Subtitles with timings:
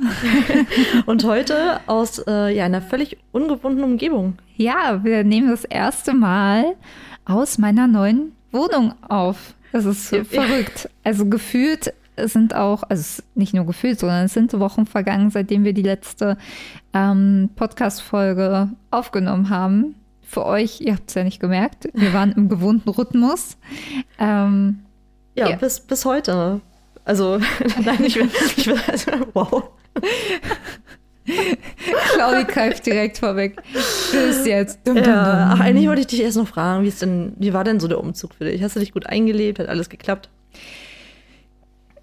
[1.06, 4.38] Und heute aus äh, ja, einer völlig ungewohnten Umgebung.
[4.56, 6.76] Ja, wir nehmen das erste Mal
[7.24, 9.54] aus meiner neuen Wohnung auf.
[9.72, 10.88] Das ist so verrückt.
[11.04, 15.72] Also gefühlt sind auch, also nicht nur gefühlt, sondern es sind Wochen vergangen, seitdem wir
[15.72, 16.36] die letzte
[16.92, 19.94] ähm, Podcast-Folge aufgenommen haben.
[20.22, 23.56] Für euch, ihr habt es ja nicht gemerkt, wir waren im gewohnten Rhythmus.
[24.18, 24.80] Ähm,
[25.34, 26.60] ja, ja, Bis, bis heute.
[27.10, 27.40] Also,
[27.84, 29.64] nein, ich will, ich will also, wow.
[32.14, 33.60] Claudi greift direkt vorweg.
[33.72, 34.78] Tschüss jetzt.
[34.86, 35.24] Dum, ja, dum, dum.
[35.24, 37.88] Ach, eigentlich wollte ich dich erst noch fragen, wie ist denn, wie war denn so
[37.88, 38.62] der Umzug für dich?
[38.62, 39.58] Hast du dich gut eingelebt?
[39.58, 40.28] Hat alles geklappt?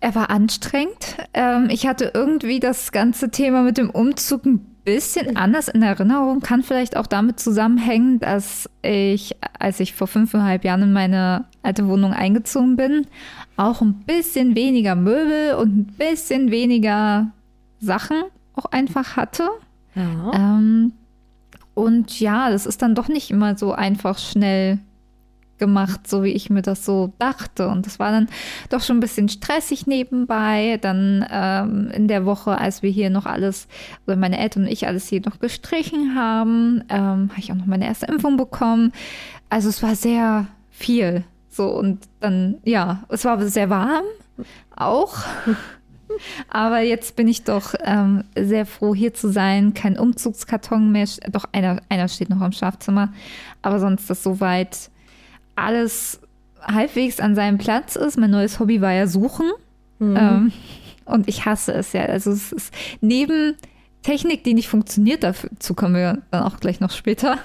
[0.01, 1.15] Er war anstrengend.
[1.33, 6.41] Ähm, ich hatte irgendwie das ganze Thema mit dem Umzug ein bisschen anders in Erinnerung.
[6.41, 11.87] Kann vielleicht auch damit zusammenhängen, dass ich, als ich vor fünfeinhalb Jahren in meine alte
[11.87, 13.07] Wohnung eingezogen bin,
[13.57, 17.31] auch ein bisschen weniger Möbel und ein bisschen weniger
[17.79, 18.23] Sachen
[18.55, 19.49] auch einfach hatte.
[19.95, 20.31] Ja.
[20.33, 20.93] Ähm,
[21.73, 24.79] und ja, das ist dann doch nicht immer so einfach schnell
[25.57, 27.67] gemacht, so wie ich mir das so dachte.
[27.67, 28.27] Und das war dann
[28.69, 30.77] doch schon ein bisschen stressig nebenbei.
[30.81, 33.67] Dann ähm, in der Woche, als wir hier noch alles,
[34.05, 37.65] oder meine Eltern und ich alles hier noch gestrichen haben, ähm, habe ich auch noch
[37.65, 38.91] meine erste Impfung bekommen.
[39.49, 41.23] Also es war sehr viel.
[41.57, 44.05] So und dann, ja, es war sehr warm
[44.75, 45.17] auch.
[46.49, 49.73] Aber jetzt bin ich doch ähm, sehr froh, hier zu sein.
[49.73, 51.07] Kein Umzugskarton mehr.
[51.31, 53.11] Doch, einer, einer steht noch im Schlafzimmer.
[53.61, 54.89] Aber sonst ist soweit
[55.55, 56.21] alles
[56.61, 58.17] halbwegs an seinem Platz ist.
[58.17, 59.51] Mein neues Hobby war ja Suchen.
[59.99, 60.17] Mhm.
[60.17, 60.51] Ähm,
[61.05, 62.05] und ich hasse es ja.
[62.05, 63.55] Also es ist neben
[64.03, 67.37] Technik, die nicht funktioniert, dazu kommen wir dann auch gleich noch später,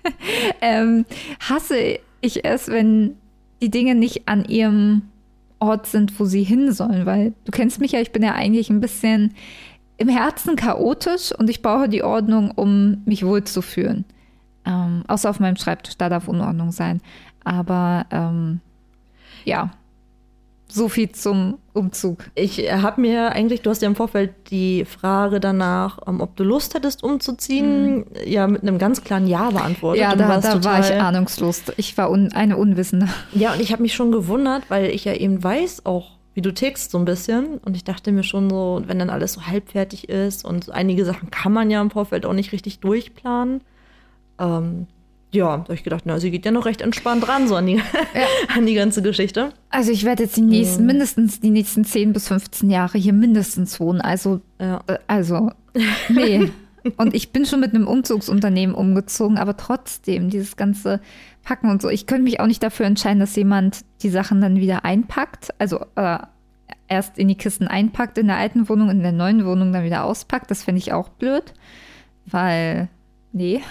[0.60, 1.06] ähm,
[1.40, 3.16] hasse ich es, wenn
[3.62, 5.02] die Dinge nicht an ihrem
[5.58, 7.06] Ort sind, wo sie hin sollen.
[7.06, 9.32] Weil du kennst mich ja, ich bin ja eigentlich ein bisschen
[9.96, 14.04] im Herzen chaotisch und ich brauche die Ordnung, um mich wohlzufühlen.
[14.66, 17.00] Ähm, außer auf meinem Schreibtisch, da darf Unordnung sein.
[17.44, 18.60] Aber ähm,
[19.44, 19.70] ja,
[20.72, 22.24] so viel zum Umzug.
[22.34, 26.44] Ich habe mir eigentlich, du hast ja im Vorfeld die Frage danach, um, ob du
[26.44, 28.04] Lust hättest umzuziehen, mhm.
[28.26, 30.00] ja mit einem ganz klaren Ja beantwortet.
[30.02, 31.62] Ja, da, da war ich ahnungslos.
[31.76, 33.08] Ich war un, eine Unwissende.
[33.32, 36.52] Ja, und ich habe mich schon gewundert, weil ich ja eben weiß auch, wie du
[36.52, 37.58] tickst so ein bisschen.
[37.58, 41.30] Und ich dachte mir schon so, wenn dann alles so halbfertig ist und einige Sachen
[41.30, 43.60] kann man ja im Vorfeld auch nicht richtig durchplanen.
[44.38, 44.86] Ähm,
[45.32, 47.66] ja, da habe ich gedacht, na, sie geht ja noch recht entspannt ran, so an
[47.66, 47.82] die, ja.
[48.56, 49.52] an die ganze Geschichte.
[49.70, 53.80] Also ich werde jetzt die nächsten, mindestens die nächsten 10 bis 15 Jahre hier mindestens
[53.80, 54.00] wohnen.
[54.00, 54.82] Also, ja.
[54.86, 55.50] äh, also,
[56.10, 56.50] nee.
[56.98, 61.00] und ich bin schon mit einem Umzugsunternehmen umgezogen, aber trotzdem, dieses ganze
[61.42, 61.88] Packen und so.
[61.88, 65.54] Ich könnte mich auch nicht dafür entscheiden, dass jemand die Sachen dann wieder einpackt.
[65.58, 66.18] Also äh,
[66.88, 70.04] erst in die Kisten einpackt in der alten Wohnung, in der neuen Wohnung dann wieder
[70.04, 70.50] auspackt.
[70.50, 71.54] Das finde ich auch blöd.
[72.26, 72.88] Weil,
[73.32, 73.62] nee.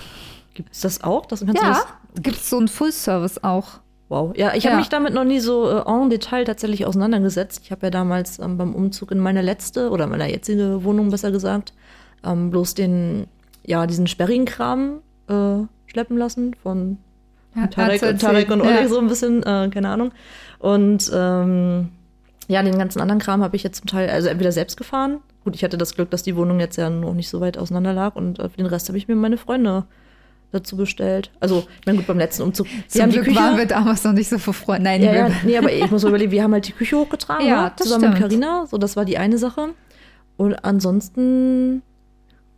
[0.54, 1.26] Gibt es das auch?
[1.26, 1.82] Das ja,
[2.22, 3.80] gibt es so einen Full-Service auch.
[4.10, 4.36] Wow.
[4.36, 7.62] Ja, ich habe mich damit noch nie so äh, en Detail tatsächlich auseinandergesetzt.
[7.64, 11.32] Ich habe ja damals ähm, beim Umzug in meine letzte oder meine jetzige Wohnung besser
[11.32, 11.74] gesagt,
[12.26, 13.28] ähm, bloß den,
[13.64, 16.98] ja, diesen sperrigen Kram äh, schleppen lassen von,
[17.56, 18.88] ja, Tarek, Tarek, und Oleg ja.
[18.90, 20.12] so ein bisschen, äh, keine Ahnung.
[20.60, 21.90] Und ähm,
[22.50, 25.20] ja, den ganzen anderen Kram habe ich jetzt zum Teil, also entweder selbst gefahren.
[25.46, 27.94] Gut, ich hatte das Glück, dass die Wohnung jetzt ja noch nicht so weit auseinander
[27.94, 29.86] lag und äh, für den Rest habe ich mir meine Freunde
[30.52, 31.32] dazu bestellt.
[31.40, 32.68] Also, ich meine, gut, beim letzten Umzug.
[32.88, 34.84] Zum haben Glück die Küche, waren wir damals noch nicht so verfreundet.
[34.84, 37.48] Nein, ja, ja, nee, aber ich muss mal überlegen, wir haben halt die Küche hochgetragen,
[37.48, 37.74] ja, ne?
[37.76, 38.14] zusammen stimmt.
[38.14, 38.66] mit Carina.
[38.68, 39.70] So, das war die eine Sache.
[40.38, 41.82] Und ansonsten,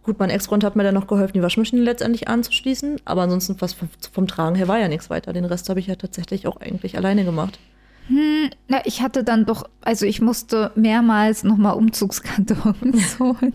[0.03, 3.01] gut, mein Ex-Freund hat mir dann noch geholfen, die Waschmaschine letztendlich anzuschließen.
[3.05, 5.33] Aber ansonsten, was vom, vom Tragen her war ja nichts weiter.
[5.33, 7.59] Den Rest habe ich ja tatsächlich auch eigentlich alleine gemacht.
[8.07, 13.53] Hm, na, ich hatte dann doch, also ich musste mehrmals nochmal Umzugskartons holen,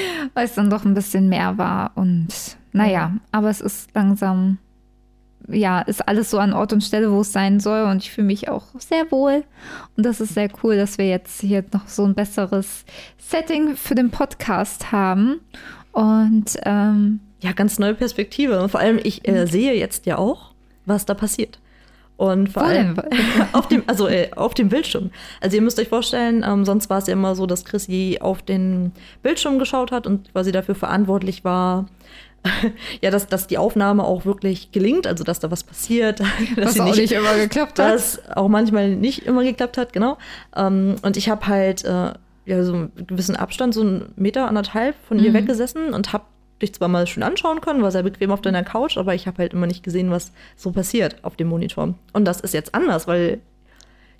[0.34, 2.28] weil es dann doch ein bisschen mehr war und
[2.72, 4.58] naja, aber es ist langsam,
[5.48, 7.82] ja, ist alles so an Ort und Stelle, wo es sein soll.
[7.82, 9.44] Und ich fühle mich auch sehr wohl.
[9.96, 12.84] Und das ist sehr cool, dass wir jetzt hier noch so ein besseres
[13.18, 15.40] Setting für den Podcast haben.
[15.92, 18.68] Und ähm, ja, ganz neue Perspektive.
[18.70, 20.52] Vor allem, ich äh, sehe jetzt ja auch,
[20.86, 21.58] was da passiert.
[22.16, 22.96] Und vor allem
[23.52, 25.10] auf dem, also äh, auf dem Bildschirm.
[25.40, 28.42] Also ihr müsst euch vorstellen, ähm, sonst war es ja immer so, dass Chrissy auf
[28.42, 28.92] den
[29.22, 31.86] Bildschirm geschaut hat und quasi dafür verantwortlich war,
[33.00, 36.20] ja, dass, dass die Aufnahme auch wirklich gelingt, also dass da was passiert.
[36.56, 37.94] dass was sie auch nicht, nicht immer geklappt hat.
[37.94, 40.18] dass auch manchmal nicht immer geklappt hat, genau.
[40.56, 42.12] Ähm, und ich habe halt äh,
[42.44, 45.34] ja, so einen gewissen Abstand, so einen Meter, anderthalb von ihr Mhm.
[45.34, 46.24] weggesessen und habe
[46.62, 49.38] dich zwar mal schön anschauen können, war sehr bequem auf deiner Couch, aber ich habe
[49.38, 51.94] halt immer nicht gesehen, was so passiert auf dem Monitor.
[52.12, 53.40] Und das ist jetzt anders, weil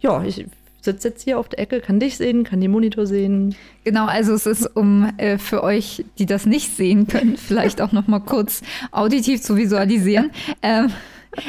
[0.00, 0.46] ja, ich
[0.80, 3.54] sitze jetzt hier auf der Ecke, kann dich sehen, kann den Monitor sehen.
[3.84, 7.92] Genau, also es ist, um äh, für euch, die das nicht sehen können, vielleicht auch
[7.92, 10.32] noch mal kurz auditiv zu visualisieren.
[10.60, 10.90] Ähm,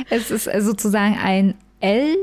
[0.09, 2.15] es ist sozusagen ein L,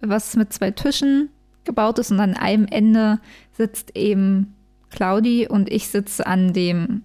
[0.00, 1.28] was mit zwei Tischen
[1.64, 3.20] gebaut ist und an einem Ende
[3.52, 4.54] sitzt eben
[4.90, 7.02] Claudi und ich sitze an dem,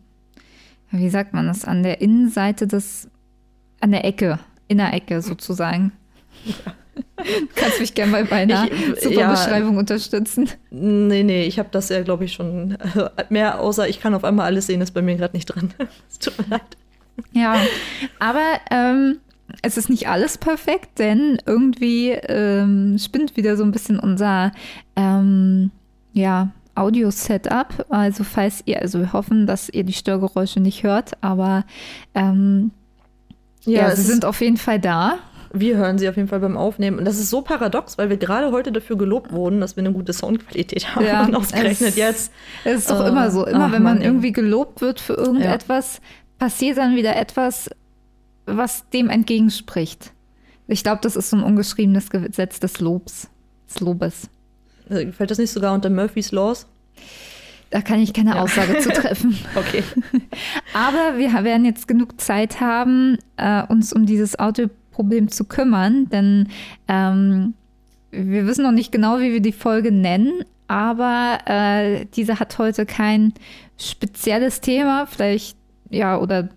[0.92, 3.10] wie sagt man das, an der Innenseite des,
[3.80, 5.92] an der Ecke, Innerecke sozusagen.
[6.46, 6.54] Du
[7.56, 9.32] kannst mich gerne mal bei einer Ich- super ja.
[9.32, 10.50] Beschreibung unterstützen.
[10.70, 14.24] Nee, nee, ich habe das ja, glaube ich, schon äh, mehr, außer ich kann auf
[14.24, 15.74] einmal alles sehen, ist bei mir gerade nicht dran.
[16.10, 16.78] Es tut mir leid.
[17.34, 17.56] Ja,
[18.20, 19.18] aber ähm,
[19.62, 24.52] es ist nicht alles perfekt, denn irgendwie ähm, spinnt wieder so ein bisschen unser
[24.96, 25.72] ähm,
[26.14, 27.86] ja, Audio-Setup.
[27.90, 31.66] Also falls ihr, also wir hoffen, dass ihr die Störgeräusche nicht hört, aber
[32.16, 32.72] ähm,
[33.66, 35.20] ja, es sie sind auf jeden Fall da.
[35.54, 36.98] Wir hören sie auf jeden Fall beim Aufnehmen.
[36.98, 39.92] Und das ist so paradox, weil wir gerade heute dafür gelobt wurden, dass wir eine
[39.92, 41.06] gute Soundqualität haben.
[41.06, 42.32] Ja, und ausgerechnet es- jetzt.
[42.64, 43.46] Es ist doch Äh, immer so.
[43.46, 46.00] Immer ach, wenn man Mann, irgendwie gelobt wird für irgendetwas,
[46.40, 47.70] passiert dann wieder etwas,
[48.46, 50.14] was dem entgegenspricht.
[50.68, 53.28] Ich glaube, das ist so ein ungeschriebenes Gesetz des Lobs.
[53.68, 54.30] Des Lobes.
[54.92, 56.68] Äh, Fällt das nicht sogar unter Murphy's Laws?
[57.70, 59.38] Da kann ich keine Aussage zu treffen.
[59.56, 59.84] Okay.
[60.74, 66.50] Aber wir werden jetzt genug Zeit haben, äh, uns um dieses Audioproblem zu kümmern, denn
[66.88, 67.54] ähm,
[68.12, 72.86] wir wissen noch nicht genau, wie wir die Folge nennen, aber äh, diese hat heute
[72.86, 73.34] kein
[73.78, 75.58] spezielles Thema, vielleicht,
[75.90, 76.50] ja, oder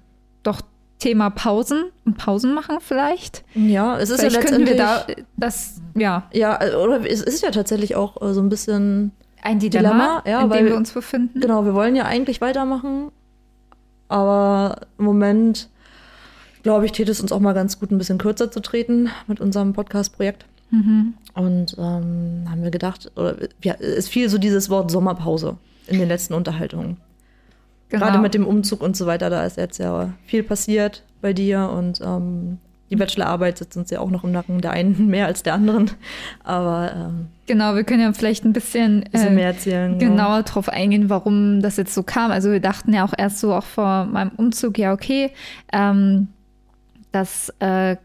[0.42, 0.60] doch
[1.04, 3.44] Thema Pausen und Pausen machen vielleicht.
[3.54, 4.78] Ja, es ist vielleicht ja letztendlich.
[4.78, 5.06] da
[5.36, 9.12] das, ja, ja, äh, oder es ist ja tatsächlich auch äh, so ein bisschen.
[9.42, 11.40] ein Dilemma, Dilemma, ja, in dem wir uns befinden.
[11.40, 13.10] Genau, wir wollen ja eigentlich weitermachen.
[14.08, 15.68] Aber im Moment,
[16.62, 19.42] glaube ich, täte es uns auch mal ganz gut, ein bisschen kürzer zu treten mit
[19.42, 20.46] unserem Podcast-Projekt.
[20.70, 21.12] Mhm.
[21.34, 26.08] Und ähm, haben wir gedacht, oder ja, es fiel so dieses Wort Sommerpause in den
[26.08, 26.96] letzten Unterhaltungen.
[27.88, 28.04] Genau.
[28.04, 31.70] Gerade mit dem Umzug und so weiter, da ist jetzt ja viel passiert bei dir
[31.70, 32.58] und ähm,
[32.90, 35.90] die Bachelorarbeit sitzt uns ja auch noch im Nacken, der einen mehr als der anderen.
[36.42, 39.98] Aber ähm, Genau, wir können ja vielleicht ein bisschen, bisschen äh, mehr erzählen.
[39.98, 42.30] genauer drauf eingehen, warum das jetzt so kam.
[42.30, 45.30] Also wir dachten ja auch erst so auch vor meinem Umzug, ja okay,
[45.72, 46.28] ähm,
[47.12, 47.96] das äh,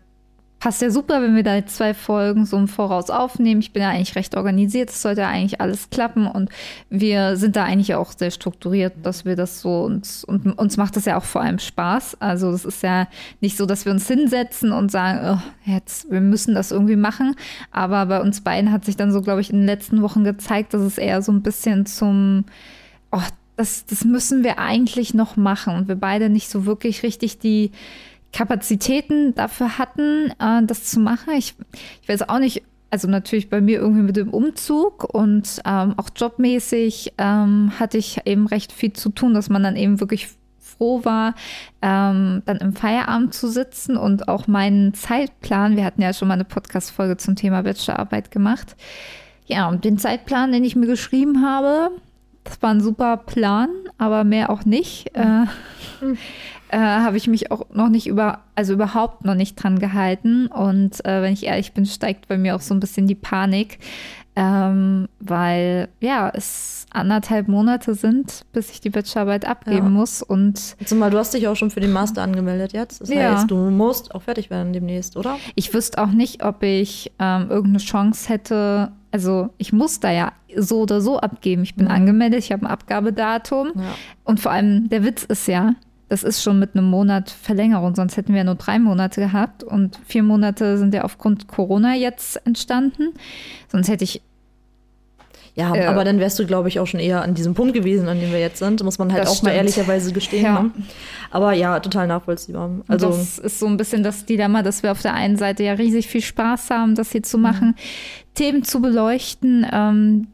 [0.60, 3.62] passt ja super, wenn wir da zwei Folgen so im Voraus aufnehmen.
[3.62, 6.50] Ich bin ja eigentlich recht organisiert, es sollte eigentlich alles klappen und
[6.90, 10.98] wir sind da eigentlich auch sehr strukturiert, dass wir das so uns und uns macht
[10.98, 12.18] das ja auch vor allem Spaß.
[12.20, 13.08] Also es ist ja
[13.40, 17.36] nicht so, dass wir uns hinsetzen und sagen, oh, jetzt wir müssen das irgendwie machen.
[17.72, 20.74] Aber bei uns beiden hat sich dann so, glaube ich, in den letzten Wochen gezeigt,
[20.74, 22.46] dass es eher so ein bisschen zum
[23.12, 23.22] oh,
[23.56, 27.72] das, das müssen wir eigentlich noch machen und wir beide nicht so wirklich richtig die
[28.34, 31.34] Kapazitäten dafür hatten, äh, das zu machen.
[31.38, 31.56] Ich,
[32.02, 36.10] ich weiß auch nicht, also natürlich bei mir irgendwie mit dem Umzug und ähm, auch
[36.16, 41.04] jobmäßig ähm, hatte ich eben recht viel zu tun, dass man dann eben wirklich froh
[41.04, 41.36] war,
[41.82, 46.36] ähm, dann im Feierabend zu sitzen und auch meinen Zeitplan, wir hatten ja schon mal
[46.36, 48.76] eine Podcast-Folge zum Thema Bachelorarbeit gemacht.
[49.46, 51.92] Ja, und den Zeitplan, den ich mir geschrieben habe,
[52.44, 55.16] das war ein super Plan, aber mehr auch nicht.
[55.16, 55.46] Äh,
[56.70, 60.48] äh, habe ich mich auch noch nicht über, also überhaupt noch nicht dran gehalten.
[60.48, 63.80] Und äh, wenn ich ehrlich bin, steigt bei mir auch so ein bisschen die Panik,
[64.36, 69.92] ähm, weil ja, es anderthalb Monate sind, bis ich die Bachelorarbeit abgeben Ja.
[69.92, 70.22] muss.
[70.24, 73.02] Und Zumal du hast dich auch schon für den Master angemeldet jetzt.
[73.02, 73.32] Das Ja.
[73.34, 75.36] heißt, du musst auch fertig werden demnächst, oder?
[75.56, 78.92] ich wüsste auch nicht, ob ich ähm, irgendeine Chance hätte.
[79.12, 81.64] Also ich muss da ja so oder so abgeben.
[81.64, 81.92] Ich bin Mhm.
[81.92, 83.72] angemeldet, ich habe ein Abgabedatum.
[83.76, 83.96] Ja.
[84.24, 85.74] Und vor allem, der Witz ist ja,
[86.10, 90.00] das ist schon mit einem Monat Verlängerung, sonst hätten wir nur drei Monate gehabt und
[90.06, 93.14] vier Monate sind ja aufgrund Corona jetzt entstanden.
[93.72, 94.22] Sonst hätte ich,
[95.56, 98.08] Ja, Äh, aber dann wärst du, glaube ich, auch schon eher an diesem Punkt gewesen,
[98.08, 98.84] an dem wir jetzt sind.
[98.84, 99.56] Muss man halt auch mal stimmt.
[99.56, 100.46] ehrlicherweise gestehen.
[100.46, 100.64] Ja.
[100.64, 100.72] Ne?
[101.32, 102.72] Aber ja, total nachvollziehbar.
[102.88, 105.74] Also, das ist so ein bisschen das Dilemma, dass wir auf der einen Seite ja
[105.74, 107.76] riesig viel Spaß haben, das hier zu machen,
[108.34, 110.28] Themen zu beleuchten, ähm,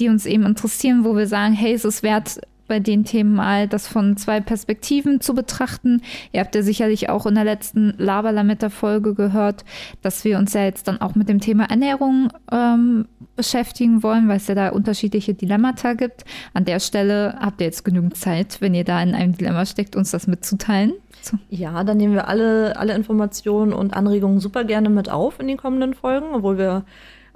[0.00, 3.66] die uns eben interessieren, wo wir sagen, hey, es ist wert, bei den Themen mal,
[3.66, 6.02] das von zwei Perspektiven zu betrachten.
[6.30, 9.64] Ihr habt ja sicherlich auch in der letzten Laberlametta-Folge gehört,
[10.02, 14.36] dass wir uns ja jetzt dann auch mit dem Thema Ernährung ähm, beschäftigen wollen, weil
[14.36, 16.24] es ja da unterschiedliche Dilemmata gibt.
[16.54, 19.96] An der Stelle habt ihr jetzt genügend Zeit, wenn ihr da in einem Dilemma steckt,
[19.96, 20.92] uns das mitzuteilen.
[21.22, 21.38] So.
[21.48, 25.56] Ja, dann nehmen wir alle, alle Informationen und Anregungen super gerne mit auf in den
[25.56, 26.84] kommenden Folgen, obwohl wir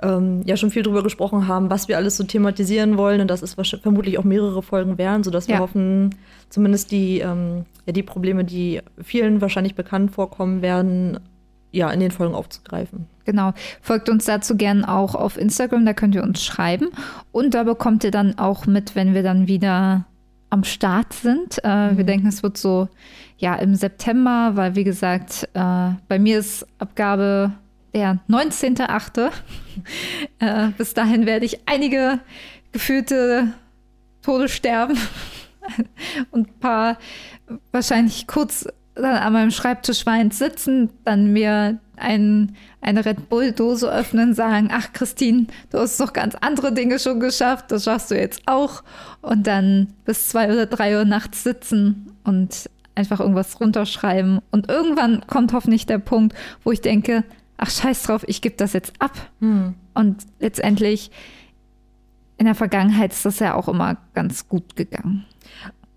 [0.03, 3.43] ähm, ja schon viel darüber gesprochen haben, was wir alles so thematisieren wollen und dass
[3.43, 5.61] es vermutlich auch mehrere Folgen wären, sodass wir ja.
[5.61, 6.15] hoffen,
[6.49, 11.21] zumindest die, ähm, ja, die Probleme, die vielen wahrscheinlich bekannt vorkommen werden,
[11.73, 13.07] ja, in den Folgen aufzugreifen.
[13.25, 13.53] Genau.
[13.81, 16.89] Folgt uns dazu gern auch auf Instagram, da könnt ihr uns schreiben.
[17.33, 20.05] Und da bekommt ihr dann auch mit, wenn wir dann wieder
[20.51, 21.59] am Start sind.
[21.65, 21.97] Äh, mhm.
[21.97, 22.89] Wir denken, es wird so
[23.39, 27.53] ja im September, weil wie gesagt, äh, bei mir ist Abgabe
[27.95, 29.31] der 19.8.
[30.41, 32.21] äh, bis dahin werde ich einige
[32.73, 33.53] gefühlte
[34.23, 34.99] Tode sterben
[36.31, 36.99] und ein paar
[37.73, 44.35] wahrscheinlich kurz dann an meinem Schreibtisch weinend sitzen, dann mir ein, eine Red Bull-Dose öffnen,
[44.35, 48.43] sagen, ach Christine, du hast doch ganz andere Dinge schon geschafft, das schaffst du jetzt
[48.47, 48.83] auch.
[49.23, 54.41] Und dann bis zwei oder drei Uhr nachts sitzen und einfach irgendwas runterschreiben.
[54.51, 57.25] Und irgendwann kommt hoffentlich der Punkt, wo ich denke,
[57.57, 59.13] ach scheiß drauf, ich gebe das jetzt ab.
[59.41, 59.75] Hm.
[59.95, 61.11] Und letztendlich
[62.37, 65.25] in der Vergangenheit ist das ja auch immer ganz gut gegangen.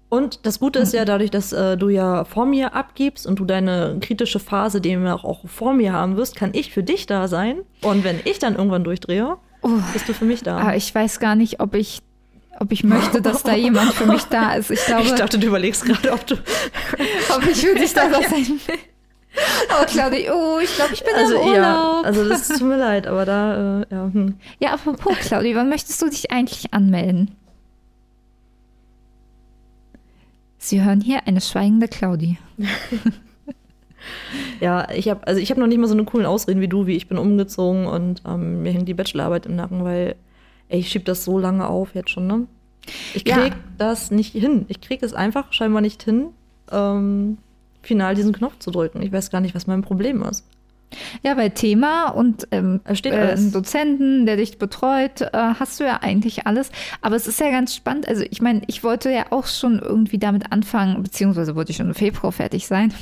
[0.09, 3.45] Und das Gute ist ja dadurch, dass äh, du ja vor mir abgibst und du
[3.45, 7.59] deine kritische Phase dem auch vor mir haben wirst, kann ich für dich da sein.
[7.81, 10.59] Und wenn ich dann irgendwann durchdrehe, oh, bist du für mich da.
[10.59, 12.01] Aber ich weiß gar nicht, ob ich
[12.59, 14.71] ob ich möchte, dass da jemand für mich da ist.
[14.71, 16.35] Ich, glaube, ich dachte, du überlegst gerade, ob du
[17.35, 18.21] ob ich für dich da sein
[18.67, 18.79] will.
[19.69, 21.55] Oh, Claudi, oh, ich glaube, ich bin also, im Urlaub.
[21.55, 24.09] Ja, also das tut mir leid, aber da, äh, ja.
[24.11, 24.35] Hm.
[24.59, 27.31] Ja, apropos, Claudi, wann möchtest du dich eigentlich anmelden?
[30.57, 32.37] Sie hören hier eine schweigende Claudi.
[34.59, 36.95] ja, ich habe also ich noch nicht mal so eine coolen Ausreden wie du, wie
[36.95, 40.15] ich bin umgezogen und ähm, mir hängt die Bachelorarbeit im Nacken, weil
[40.69, 42.47] ey, ich schieb das so lange auf jetzt schon, ne?
[43.13, 43.59] Ich krieg ja.
[43.77, 44.65] das nicht hin.
[44.69, 46.27] Ich krieg es einfach scheinbar nicht hin,
[46.71, 47.37] ähm,
[47.87, 49.01] final diesen Knopf zu drücken.
[49.01, 50.45] Ich weiß gar nicht, was mein Problem ist.
[51.21, 55.97] Ja, bei Thema und ähm, äh, einen Dozenten, der dich betreut, äh, hast du ja
[56.01, 56.71] eigentlich alles.
[57.01, 58.07] Aber es ist ja ganz spannend.
[58.07, 61.87] Also ich meine, ich wollte ja auch schon irgendwie damit anfangen, beziehungsweise wollte ich schon
[61.87, 62.93] im Februar fertig sein.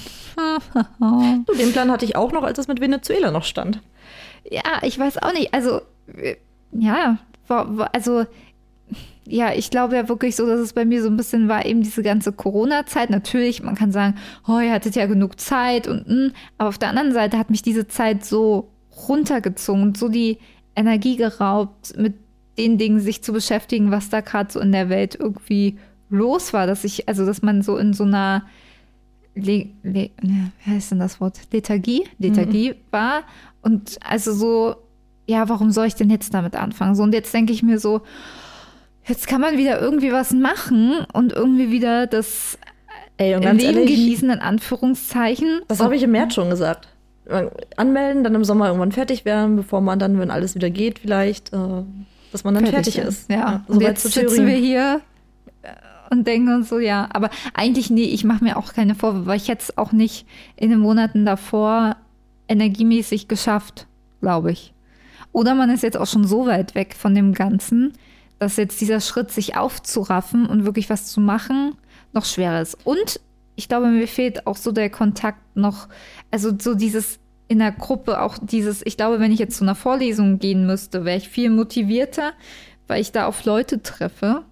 [1.46, 3.82] du, den Plan hatte ich auch noch, als es mit Venezuela noch stand.
[4.50, 5.54] Ja, ich weiß auch nicht.
[5.54, 5.82] Also,
[6.18, 6.36] äh,
[6.72, 8.26] ja, also
[9.28, 11.82] ja, ich glaube ja wirklich so, dass es bei mir so ein bisschen war, eben
[11.82, 13.10] diese ganze Corona-Zeit.
[13.10, 14.16] Natürlich, man kann sagen,
[14.48, 16.14] oh, ihr hattet ja genug Zeit und, mh.
[16.14, 18.70] Hm, aber auf der anderen Seite hat mich diese Zeit so
[19.08, 20.38] runtergezogen und so die
[20.76, 22.14] Energie geraubt, mit
[22.58, 25.78] den Dingen sich zu beschäftigen, was da gerade so in der Welt irgendwie
[26.10, 28.46] los war, dass ich, also dass man so in so einer
[29.34, 31.40] Le, Le, ne, wie heißt denn das Wort?
[31.52, 32.76] Lethargie, Lethargie mhm.
[32.92, 33.24] war.
[33.62, 34.76] Und also so,
[35.28, 36.96] ja, warum soll ich denn jetzt damit anfangen?
[36.96, 38.02] So, und jetzt denke ich mir so,
[39.08, 42.58] jetzt kann man wieder irgendwie was machen und irgendwie wieder das
[43.18, 45.62] Ey, Leben ehrlich, genießen, in Anführungszeichen.
[45.68, 46.88] Das habe ich im März schon gesagt.
[47.78, 51.54] Anmelden, dann im Sommer irgendwann fertig werden, bevor man dann, wenn alles wieder geht, vielleicht,
[51.54, 51.84] äh,
[52.32, 53.30] dass man dann fertig, fertig ist.
[53.32, 55.02] Ja, ja und jetzt sitzen wir hier
[55.64, 55.70] äh,
[56.12, 59.38] und denken uns so, ja, aber eigentlich, nee, ich mache mir auch keine Vorwürfe, weil
[59.38, 61.96] ich jetzt auch nicht in den Monaten davor
[62.48, 63.88] energiemäßig geschafft,
[64.22, 64.74] glaube ich.
[65.32, 67.94] Oder man ist jetzt auch schon so weit weg von dem Ganzen,
[68.46, 71.74] dass jetzt dieser Schritt, sich aufzuraffen und wirklich was zu machen,
[72.14, 72.78] noch schwerer ist.
[72.84, 73.20] Und
[73.56, 75.88] ich glaube, mir fehlt auch so der Kontakt noch,
[76.30, 79.74] also so dieses in der Gruppe, auch dieses, ich glaube, wenn ich jetzt zu einer
[79.74, 82.34] Vorlesung gehen müsste, wäre ich viel motivierter,
[82.88, 84.44] weil ich da auf Leute treffe.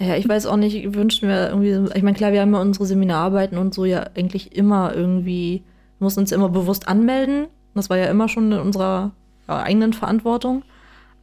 [0.00, 2.60] Ja, ich weiß auch nicht, ich wünsche mir irgendwie, ich meine, klar, wir haben ja
[2.60, 5.62] unsere Seminararbeiten und so ja eigentlich immer irgendwie,
[5.98, 7.46] wir mussten uns immer bewusst anmelden.
[7.76, 9.12] Das war ja immer schon in unserer
[9.46, 10.64] ja, eigenen Verantwortung.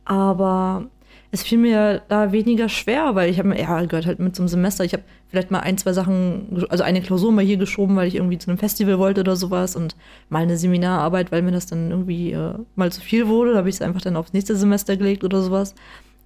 [0.05, 0.87] Aber
[1.31, 4.47] es fiel mir da weniger schwer, weil ich habe mir, ja, gehört halt mit zum
[4.47, 4.83] Semester.
[4.83, 8.15] Ich habe vielleicht mal ein, zwei Sachen, also eine Klausur mal hier geschoben, weil ich
[8.15, 9.95] irgendwie zu einem Festival wollte oder sowas und
[10.29, 13.51] mal eine Seminararbeit, weil mir das dann irgendwie äh, mal zu viel wurde.
[13.51, 15.75] Da habe ich es einfach dann aufs nächste Semester gelegt oder sowas.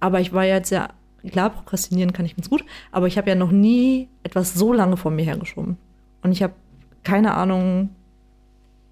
[0.00, 0.88] Aber ich war jetzt ja,
[1.30, 4.96] klar, prokrastinieren kann ich ganz gut, aber ich habe ja noch nie etwas so lange
[4.96, 5.76] vor mir hergeschoben.
[6.22, 6.54] Und ich habe
[7.02, 7.90] keine Ahnung,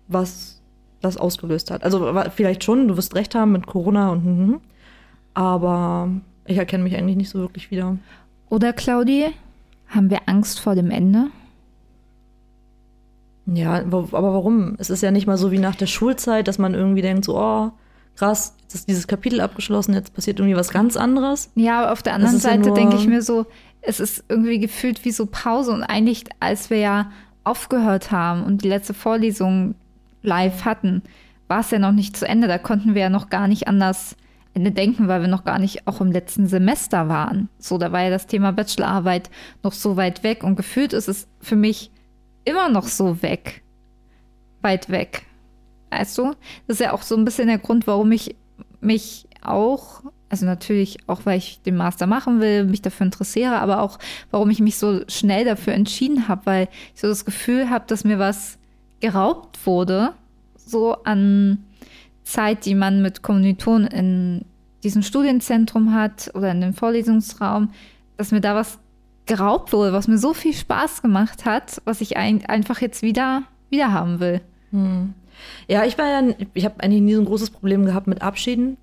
[0.08, 0.60] was
[1.00, 1.82] das ausgelöst hat.
[1.82, 4.60] Also vielleicht schon, du wirst recht haben mit Corona und, und, und
[5.34, 6.10] aber
[6.44, 7.96] ich erkenne mich eigentlich nicht so wirklich wieder.
[8.48, 9.26] Oder Claudie,
[9.88, 11.28] haben wir Angst vor dem Ende?
[13.46, 14.76] Ja, aber warum?
[14.78, 17.36] Es ist ja nicht mal so wie nach der Schulzeit, dass man irgendwie denkt, so,
[17.36, 17.72] oh,
[18.16, 21.50] krass, jetzt ist dieses Kapitel abgeschlossen, jetzt passiert irgendwie was ganz anderes.
[21.54, 23.46] Ja, aber auf der anderen Seite ja denke ich mir so,
[23.80, 27.10] es ist irgendwie gefühlt wie so Pause und eigentlich, als wir ja
[27.44, 29.74] aufgehört haben und die letzte Vorlesung
[30.22, 31.02] live hatten,
[31.48, 32.46] war es ja noch nicht zu Ende.
[32.46, 34.16] Da konnten wir ja noch gar nicht anders
[34.54, 37.48] Ende denken, weil wir noch gar nicht auch im letzten Semester waren.
[37.58, 39.30] So, da war ja das Thema Bachelorarbeit
[39.62, 41.90] noch so weit weg und gefühlt ist es für mich
[42.44, 43.62] immer noch so weg.
[44.60, 45.22] Weit weg.
[45.90, 46.34] Weißt du?
[46.66, 48.36] Das ist ja auch so ein bisschen der Grund, warum ich
[48.80, 53.80] mich auch, also natürlich auch, weil ich den Master machen will, mich dafür interessiere, aber
[53.80, 53.98] auch,
[54.30, 58.04] warum ich mich so schnell dafür entschieden habe, weil ich so das Gefühl habe, dass
[58.04, 58.58] mir was
[59.00, 60.12] geraubt wurde,
[60.54, 61.64] so an
[62.24, 64.44] Zeit, die man mit Kommilitonen in
[64.82, 67.70] diesem Studienzentrum hat oder in dem Vorlesungsraum,
[68.16, 68.78] dass mir da was
[69.26, 73.42] geraubt wurde, was mir so viel Spaß gemacht hat, was ich ein, einfach jetzt wieder,
[73.70, 74.40] wieder haben will.
[74.70, 75.14] Hm.
[75.68, 78.76] Ja, ich war ja, ich habe eigentlich nie so ein großes Problem gehabt mit Abschieden.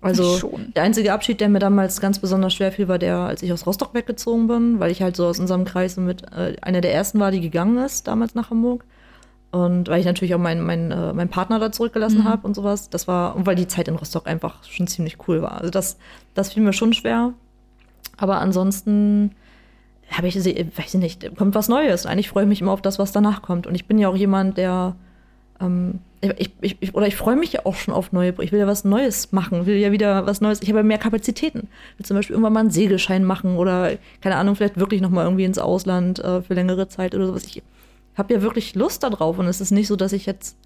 [0.00, 0.38] Also
[0.76, 3.66] der einzige Abschied, der mir damals ganz besonders schwer fiel, war der, als ich aus
[3.66, 7.18] Rostock weggezogen bin, weil ich halt so aus unserem Kreis mit äh, einer der ersten
[7.18, 8.84] war, die gegangen ist, damals nach Hamburg.
[9.50, 12.24] Und weil ich natürlich auch meinen mein, äh, mein Partner da zurückgelassen mhm.
[12.24, 12.90] habe und sowas.
[12.90, 15.58] Das war, und weil die Zeit in Rostock einfach schon ziemlich cool war.
[15.58, 15.96] Also das,
[16.34, 17.32] das fiel mir schon schwer.
[18.18, 19.32] Aber ansonsten
[20.10, 22.04] habe ich, weiß ich nicht, kommt was Neues.
[22.04, 23.66] Eigentlich freue ich mich immer auf das, was danach kommt.
[23.66, 24.96] Und ich bin ja auch jemand, der
[25.60, 28.34] ähm, ich, ich, ich, oder ich freue mich ja auch schon auf neue.
[28.40, 30.62] Ich will ja was Neues machen, will ja wieder was Neues.
[30.62, 31.68] Ich habe ja mehr Kapazitäten.
[31.92, 35.10] Ich will zum Beispiel irgendwann mal einen Segelschein machen oder keine Ahnung, vielleicht wirklich noch
[35.10, 37.44] mal irgendwie ins Ausland äh, für längere Zeit oder sowas.
[37.46, 37.62] Ich
[38.18, 40.56] habe ja wirklich Lust darauf und es ist nicht so, dass ich jetzt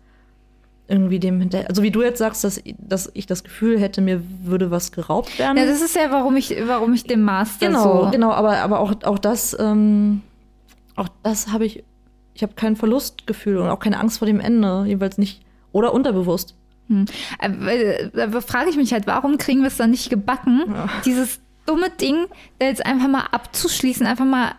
[0.88, 4.22] irgendwie dem hinterher, also wie du jetzt sagst, dass, dass ich das Gefühl hätte, mir
[4.42, 5.56] würde was geraubt werden.
[5.56, 8.10] Ja, das ist ja, warum ich, warum ich den Master genau, so.
[8.10, 10.22] Genau, aber, aber auch, auch das, ähm,
[10.96, 11.84] auch das habe ich,
[12.34, 15.40] ich habe kein Verlustgefühl und auch keine Angst vor dem Ende, jeweils nicht,
[15.70, 16.56] oder unterbewusst.
[16.88, 17.06] Hm.
[17.40, 20.88] Äh, da frage ich mich halt, warum kriegen wir es dann nicht gebacken, ja.
[21.04, 22.26] dieses dumme Ding
[22.58, 24.52] da jetzt einfach mal abzuschließen, einfach mal,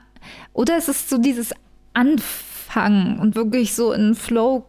[0.53, 1.51] oder ist es so dieses
[1.93, 2.52] Anfangen?
[2.73, 4.65] Anfangen und wirklich so in Flow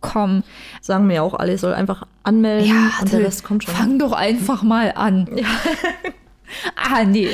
[0.00, 0.44] kommen.
[0.80, 3.74] Sagen mir auch alle, ich soll einfach anmelden ja, und der Rest kommt schon.
[3.74, 5.28] Fang doch einfach mal an.
[5.34, 5.46] Ja.
[6.76, 7.26] ah, nee.
[7.26, 7.32] Äh,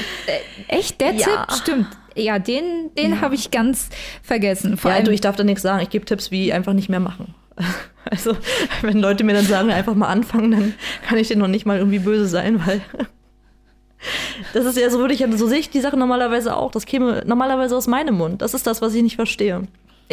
[0.68, 1.24] echt, der ja.
[1.46, 1.56] Tipp?
[1.56, 1.86] Stimmt.
[2.16, 3.20] Ja, den, den ja.
[3.20, 3.88] habe ich ganz
[4.22, 4.76] vergessen.
[4.76, 5.82] Vor ja, allem, du, ich darf da nichts sagen.
[5.82, 7.34] Ich gebe Tipps wie einfach nicht mehr machen.
[8.10, 8.36] Also,
[8.82, 10.74] wenn Leute mir dann sagen, einfach mal anfangen, dann
[11.08, 12.82] kann ich denen noch nicht mal irgendwie böse sein, weil
[14.52, 16.70] das ist ja so würde ich so sehe ich die Sache normalerweise auch.
[16.70, 18.42] Das käme normalerweise aus meinem Mund.
[18.42, 19.62] Das ist das, was ich nicht verstehe.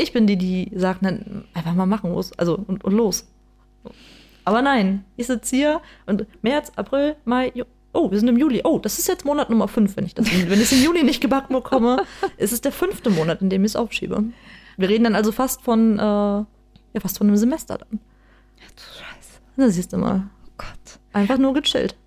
[0.02, 2.32] Ich bin die, die sagt, dann einfach mal machen muss.
[2.38, 3.28] Also und, und los.
[4.44, 8.62] Aber nein, ich sitze hier und März, April, Mai, Ju Oh, wir sind im Juli.
[8.64, 11.04] Oh, das ist jetzt Monat Nummer 5, wenn ich das wenn ich es im Juli
[11.04, 12.04] nicht gebacken bekomme,
[12.38, 14.24] ist es der fünfte Monat, in dem ich es aufschiebe.
[14.78, 16.46] Wir reden dann also fast von, äh, ja,
[17.02, 18.00] fast von einem Semester dann.
[18.60, 19.42] Ja, du Scheiße.
[19.58, 20.30] Da siehst du mal.
[20.48, 21.00] Oh Gott.
[21.12, 21.98] Einfach nur gechillt.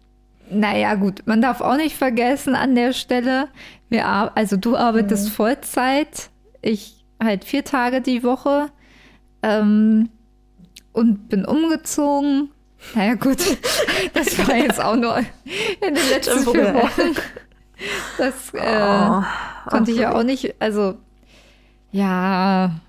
[0.50, 3.48] Naja, gut, man darf auch nicht vergessen an der Stelle,
[3.88, 5.32] wir, also du arbeitest mhm.
[5.32, 6.30] Vollzeit,
[6.60, 8.70] ich halt vier Tage die Woche
[9.42, 10.08] ähm,
[10.92, 12.50] und bin umgezogen.
[12.94, 13.38] Naja, gut,
[14.14, 17.16] das war jetzt auch nur in den letzten vier Wochen.
[18.18, 19.22] Das äh, oh,
[19.68, 20.54] konnte ich ja auch nicht.
[20.60, 20.96] Also,
[21.90, 22.80] ja,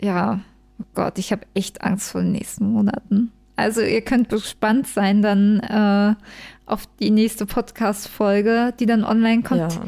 [0.00, 0.40] ja,
[0.80, 3.32] oh Gott, ich habe echt Angst vor den nächsten Monaten.
[3.54, 6.14] Also, ihr könnt gespannt sein dann äh,
[6.66, 9.72] auf die nächste Podcast-Folge, die dann online kommt.
[9.72, 9.82] Ja,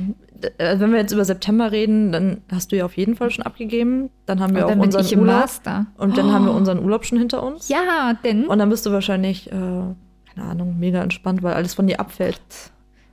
[0.59, 4.11] wenn wir jetzt über September reden, dann hast du ja auf jeden Fall schon abgegeben.
[4.27, 5.41] Dann haben wir und auch unseren Urlaub.
[5.41, 5.87] Master.
[5.97, 6.33] Und dann oh.
[6.33, 6.57] haben wir oh.
[6.57, 7.69] unseren Urlaub schon hinter uns.
[7.69, 8.47] Ja, denn.
[8.47, 12.41] Und dann bist du wahrscheinlich, äh, keine Ahnung, mega entspannt, weil alles von dir abfällt.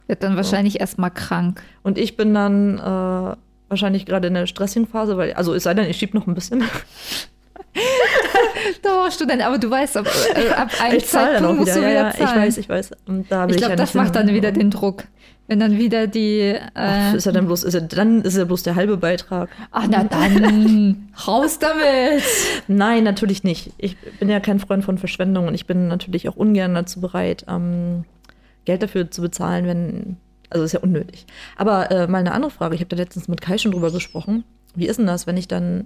[0.07, 0.37] Wird dann so.
[0.37, 1.63] wahrscheinlich erstmal krank.
[1.81, 3.35] Und ich bin dann äh,
[3.69, 6.35] wahrscheinlich gerade in der stressigen Phase, weil, also es sei denn, ich schieb noch ein
[6.35, 6.63] bisschen.
[8.83, 12.29] Doch, Student, aber du weißt, ab, äh, ab einem Zeitpunkt musst du wieder ja, zahlen.
[12.29, 12.91] Ich weiß, ich weiß.
[12.91, 15.05] ich glaube, das macht dann wieder den Druck.
[15.47, 16.39] Wenn dann wieder die.
[16.39, 19.49] Äh, Ach, ist ja dann bloß, ist ja, dann ist ja bloß der halbe Beitrag.
[19.71, 22.23] Ach, na dann, raus damit!
[22.67, 23.71] Nein, natürlich nicht.
[23.77, 27.45] Ich bin ja kein Freund von Verschwendung und ich bin natürlich auch ungern dazu bereit,
[27.47, 28.05] ähm,
[28.65, 30.17] Geld dafür zu bezahlen, wenn.
[30.49, 31.25] Also ist ja unnötig.
[31.57, 32.75] Aber äh, mal eine andere Frage.
[32.75, 34.43] Ich habe da letztens mit Kai schon drüber gesprochen.
[34.75, 35.85] Wie ist denn das, wenn ich dann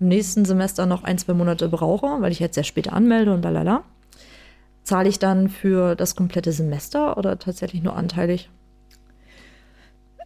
[0.00, 3.42] im nächsten Semester noch ein, zwei Monate brauche, weil ich jetzt sehr spät anmelde und
[3.42, 3.84] lalala?
[4.82, 8.50] Zahle ich dann für das komplette Semester oder tatsächlich nur anteilig?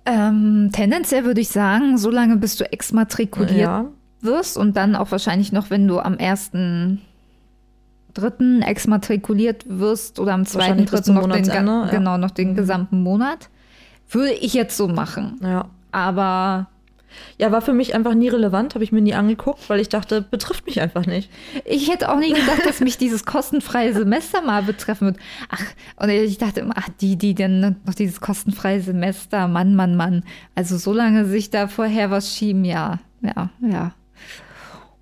[0.08, 3.84] Ähm, tendenziell würde ich sagen, so lange bis du exmatrikuliert ja.
[4.22, 7.02] wirst und dann auch wahrscheinlich noch, wenn du am ersten
[8.14, 11.88] dritten exmatrikuliert wirst oder am zweiten dritten noch den, ja.
[11.90, 12.54] genau noch den mhm.
[12.54, 13.50] gesamten Monat,
[14.10, 15.38] würde ich jetzt so machen.
[15.42, 15.66] Ja.
[15.92, 16.68] Aber
[17.38, 20.22] Ja, war für mich einfach nie relevant, habe ich mir nie angeguckt, weil ich dachte,
[20.22, 21.30] betrifft mich einfach nicht.
[21.64, 25.16] Ich hätte auch nie gedacht, dass mich dieses kostenfreie Semester mal betreffen wird.
[25.48, 25.62] Ach,
[25.96, 30.24] und ich dachte immer, ach, die, die denn noch dieses kostenfreie Semester, Mann, Mann, Mann.
[30.54, 33.92] Also so lange sich da vorher was schieben, ja, ja, ja.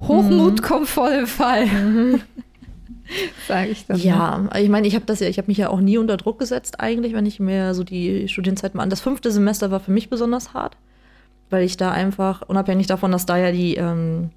[0.01, 0.63] Hochmut mhm.
[0.63, 1.67] kommt voll im Fall.
[1.67, 2.21] Mhm.
[3.49, 3.99] Sage ich dann.
[3.99, 4.61] Ja, mal.
[4.61, 6.81] ich meine, ich habe das ja, ich habe mich ja auch nie unter Druck gesetzt,
[6.81, 8.91] eigentlich, wenn ich mir so die Studienzeit mal an.
[8.91, 10.77] Das fünfte Semester war für mich besonders hart
[11.51, 14.31] weil ich da einfach, unabhängig davon, dass da ja die, ähm,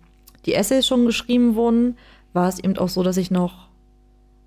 [0.46, 1.98] die Essays schon geschrieben wurden,
[2.34, 3.68] war es eben auch so, dass ich noch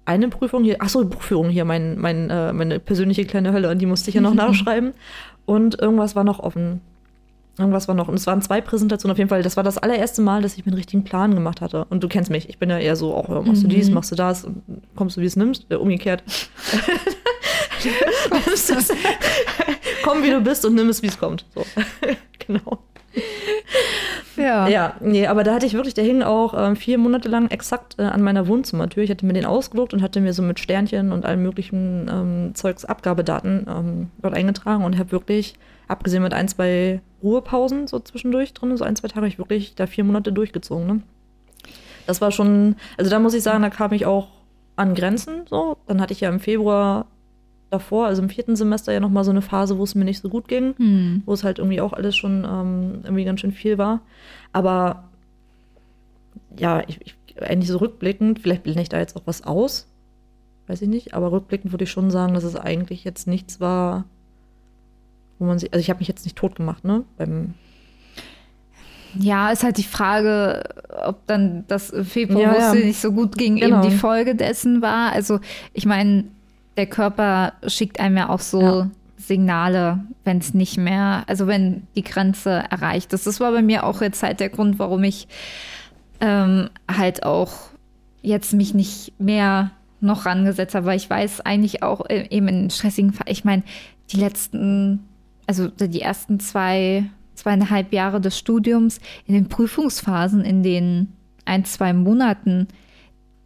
[0.05, 3.87] eine Prüfung hier, achso, Buchführung hier, mein, mein, äh, meine persönliche kleine Hölle, und die
[3.87, 4.93] musste ich ja noch nachschreiben.
[5.45, 6.81] Und irgendwas war noch offen.
[7.59, 8.09] Irgendwas war noch.
[8.09, 9.43] Und es waren zwei Präsentationen auf jeden Fall.
[9.43, 11.85] Das war das allererste Mal, dass ich mir einen richtigen Plan gemacht hatte.
[11.91, 12.49] Und du kennst mich.
[12.49, 13.95] Ich bin ja eher so, auch machst du dies, mhm.
[13.95, 14.47] machst du das,
[14.97, 16.23] kommst du, wie es nimmst, äh, umgekehrt.
[20.03, 21.45] Komm, wie du bist und nimm es, wie es kommt.
[21.55, 21.65] So.
[22.47, 22.79] Genau.
[24.37, 24.69] Ja.
[24.69, 27.97] Ja, nee, aber da hatte ich wirklich, der hing auch äh, vier Monate lang exakt
[27.99, 29.03] äh, an meiner Wohnzimmertür.
[29.03, 32.55] Ich hatte mir den ausgedruckt und hatte mir so mit Sternchen und allem möglichen ähm,
[32.55, 35.55] Zeugs Abgabedaten ähm, dort eingetragen und habe wirklich,
[35.89, 39.75] abgesehen mit ein, zwei Ruhepausen so zwischendurch drin, so ein, zwei Tage, habe ich wirklich
[39.75, 40.87] da vier Monate durchgezogen.
[40.87, 41.03] Ne?
[42.07, 44.29] Das war schon, also da muss ich sagen, da kam ich auch
[44.77, 45.43] an Grenzen.
[45.49, 47.07] So, dann hatte ich ja im Februar
[47.73, 50.29] davor, also im vierten Semester ja nochmal so eine Phase, wo es mir nicht so
[50.29, 51.23] gut ging, hm.
[51.25, 54.01] wo es halt irgendwie auch alles schon ähm, irgendwie ganz schön viel war.
[54.53, 55.05] Aber
[56.57, 59.89] ja, ich, ich, eigentlich so rückblickend, vielleicht blende ich da jetzt auch was aus,
[60.67, 64.05] weiß ich nicht, aber rückblickend würde ich schon sagen, dass es eigentlich jetzt nichts war,
[65.39, 67.55] wo man sich, also ich habe mich jetzt nicht tot gemacht, ne, beim
[69.19, 70.63] ja, ist halt die Frage,
[71.05, 72.75] ob dann das Februar, ja, ja.
[72.75, 73.83] nicht so gut ging, genau.
[73.83, 75.13] eben die Folge dessen war.
[75.13, 75.39] Also
[75.75, 76.25] ich meine,
[76.77, 78.91] der Körper schickt einem ja auch so ja.
[79.17, 83.27] Signale, wenn es nicht mehr, also wenn die Grenze erreicht ist.
[83.27, 85.29] Das war bei mir auch jetzt halt der Grund, warum ich
[86.21, 87.53] ähm, halt auch
[88.23, 92.71] jetzt mich nicht mehr noch rangesetzt habe, weil ich weiß eigentlich auch äh, eben in
[92.71, 93.63] stressigen Fall, ich meine,
[94.11, 95.01] die letzten,
[95.47, 97.05] also die ersten zwei,
[97.35, 101.13] zweieinhalb Jahre des Studiums in den Prüfungsphasen, in den
[101.45, 102.69] ein, zwei Monaten,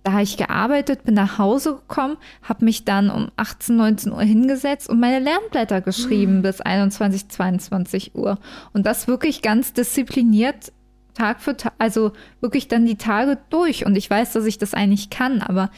[0.06, 4.22] da habe ich gearbeitet, bin nach Hause gekommen, habe mich dann um 18, 19 Uhr
[4.22, 6.42] hingesetzt und meine Lernblätter geschrieben mhm.
[6.42, 8.38] bis 21, 22 Uhr.
[8.72, 10.72] Und das wirklich ganz diszipliniert
[11.14, 13.84] Tag für Tag, also wirklich dann die Tage durch.
[13.84, 15.70] Und ich weiß, dass ich das eigentlich kann, aber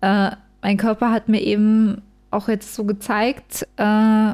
[0.00, 0.30] äh,
[0.62, 4.32] mein Körper hat mir eben auch jetzt so gezeigt, äh,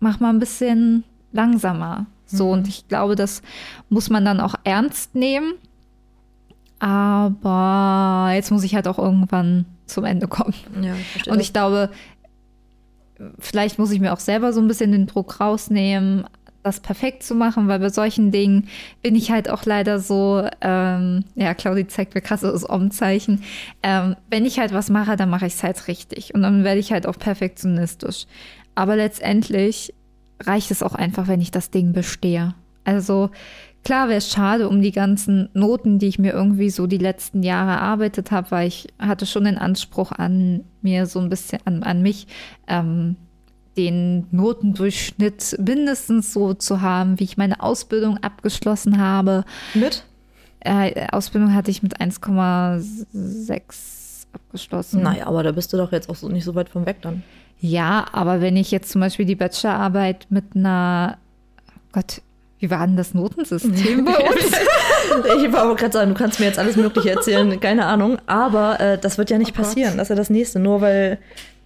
[0.00, 2.06] mach mal ein bisschen langsamer.
[2.26, 2.52] So, mhm.
[2.52, 3.42] und ich glaube, das
[3.90, 5.52] muss man dann auch ernst nehmen.
[6.80, 10.54] Aber jetzt muss ich halt auch irgendwann zum Ende kommen.
[10.82, 11.90] Ja, ich Und ich glaube,
[13.38, 16.24] vielleicht muss ich mir auch selber so ein bisschen den Druck rausnehmen,
[16.62, 18.68] das perfekt zu machen, weil bei solchen Dingen
[19.02, 23.42] bin ich halt auch leider so, ähm, ja, Claudi zeigt mir krasses Omzeichen.
[23.82, 26.80] Ähm, wenn ich halt was mache, dann mache ich es halt richtig und dann werde
[26.80, 28.26] ich halt auch perfektionistisch.
[28.74, 29.94] Aber letztendlich
[30.42, 32.54] reicht es auch einfach, wenn ich das Ding bestehe.
[32.84, 33.30] Also
[33.82, 37.42] Klar wäre es schade um die ganzen Noten, die ich mir irgendwie so die letzten
[37.42, 41.82] Jahre erarbeitet habe, weil ich hatte schon den Anspruch an mir so ein bisschen, an,
[41.82, 42.26] an mich,
[42.66, 43.16] ähm,
[43.76, 49.44] den Notendurchschnitt mindestens so zu haben, wie ich meine Ausbildung abgeschlossen habe.
[49.74, 50.04] Mit?
[50.60, 55.02] Äh, Ausbildung hatte ich mit 1,6 abgeschlossen.
[55.02, 57.22] Naja, aber da bist du doch jetzt auch so nicht so weit vom weg dann.
[57.60, 61.18] Ja, aber wenn ich jetzt zum Beispiel die Bachelorarbeit mit einer,
[61.68, 62.22] oh Gott,
[62.60, 64.52] wie war denn das Notensystem bei uns?
[65.42, 68.18] ich war aber gerade sagen, du kannst mir jetzt alles Mögliche erzählen, keine Ahnung.
[68.26, 69.96] Aber äh, das wird ja nicht oh passieren.
[69.96, 70.60] Das ist ja das Nächste.
[70.60, 71.18] Nur weil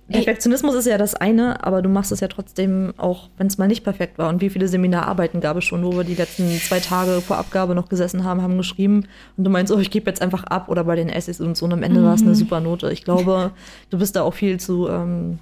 [0.09, 3.69] Perfektionismus ist ja das eine, aber du machst es ja trotzdem auch, wenn es mal
[3.69, 4.29] nicht perfekt war.
[4.29, 7.75] Und wie viele Seminararbeiten gab es schon, wo wir die letzten zwei Tage vor Abgabe
[7.75, 10.85] noch gesessen haben, haben geschrieben und du meinst, oh, ich gebe jetzt einfach ab oder
[10.85, 12.05] bei den Essays und so und am Ende mhm.
[12.05, 12.93] war es eine super Note.
[12.93, 13.53] Ich glaube,
[13.91, 15.39] du bist da auch viel zu, ähm,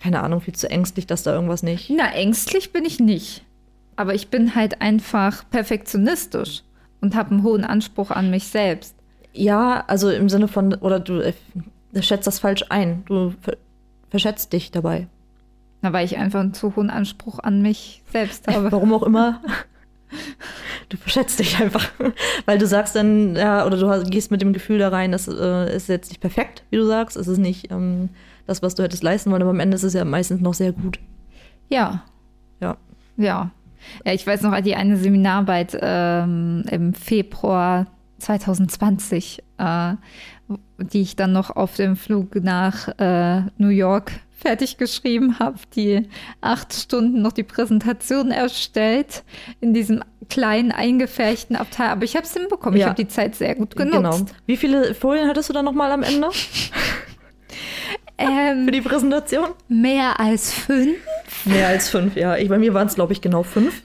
[0.00, 1.92] keine Ahnung, viel zu ängstlich, dass da irgendwas nicht.
[1.94, 3.45] Na, ängstlich bin ich nicht.
[3.96, 6.62] Aber ich bin halt einfach perfektionistisch
[7.00, 8.94] und habe einen hohen Anspruch an mich selbst.
[9.32, 11.32] Ja, also im Sinne von, oder du, äh,
[12.00, 13.04] schätzt das falsch ein.
[13.06, 13.56] Du ver
[14.08, 15.08] verschätzt dich dabei.
[15.82, 18.70] Na, weil ich einfach einen zu hohen Anspruch an mich selbst habe.
[18.72, 19.42] Warum auch immer.
[20.88, 21.90] Du verschätzt dich einfach.
[22.46, 25.74] Weil du sagst dann, ja, oder du gehst mit dem Gefühl da rein, das äh,
[25.74, 27.16] ist jetzt nicht perfekt, wie du sagst.
[27.16, 28.10] Es ist nicht ähm,
[28.46, 30.72] das, was du hättest leisten wollen, aber am Ende ist es ja meistens noch sehr
[30.72, 30.98] gut.
[31.68, 32.04] Ja.
[32.60, 32.76] Ja.
[33.16, 33.50] Ja.
[34.04, 37.86] Ja, ich weiß noch, die eine Seminararbeit ähm, im Februar
[38.18, 39.94] 2020, äh,
[40.78, 46.08] die ich dann noch auf dem Flug nach äh, New York fertig geschrieben habe, die
[46.40, 49.24] acht Stunden noch die Präsentation erstellt
[49.60, 51.88] in diesem kleinen eingefärchten Abteil.
[51.88, 52.78] Aber ich habe es hinbekommen.
[52.78, 52.86] Ja.
[52.86, 53.94] Ich habe die Zeit sehr gut genutzt.
[53.94, 54.26] Genau.
[54.46, 56.28] Wie viele Folien hattest du dann nochmal am Ende?
[58.18, 59.48] Ähm, Für die Präsentation?
[59.68, 60.96] Mehr als fünf.
[61.44, 62.36] Mehr als fünf, ja.
[62.36, 63.82] Ich, bei mir waren es, glaube ich, genau fünf.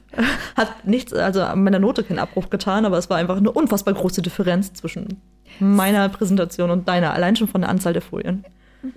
[0.55, 3.93] Hat nichts, also an meiner Note keinen Abbruch getan, aber es war einfach eine unfassbar
[3.93, 5.21] große Differenz zwischen
[5.59, 8.45] meiner Präsentation und deiner, allein schon von der Anzahl der Folien.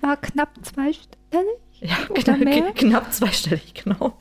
[0.01, 1.45] War knapp zweistellig?
[1.81, 2.71] Ja, mehr?
[2.75, 4.17] knapp zweistellig, genau.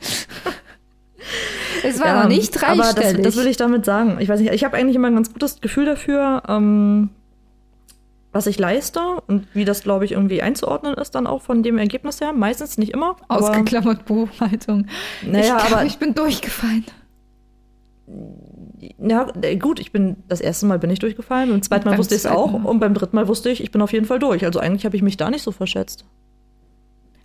[1.83, 2.81] Es war ja, noch nicht dreistellig.
[2.81, 4.19] Aber das, das, will ich damit sagen.
[4.21, 7.11] Ich weiß nicht, ich habe eigentlich immer ein ganz gutes Gefühl dafür, ähm,
[8.35, 11.79] was ich leiste und wie das, glaube ich, irgendwie einzuordnen ist, dann auch von dem
[11.79, 12.33] Ergebnis her.
[12.33, 13.15] Meistens nicht immer.
[13.29, 14.89] Ausgeklammert Buchhaltung.
[15.23, 16.85] Naja, ich glaub, aber ich bin durchgefallen.
[18.99, 19.29] Ja,
[19.61, 22.23] gut, ich bin das erste Mal bin ich durchgefallen, beim zweiten Mal beim wusste ich
[22.23, 22.69] es auch Mal.
[22.69, 24.45] und beim dritten Mal wusste ich, ich bin auf jeden Fall durch.
[24.45, 26.05] Also eigentlich habe ich mich da nicht so verschätzt.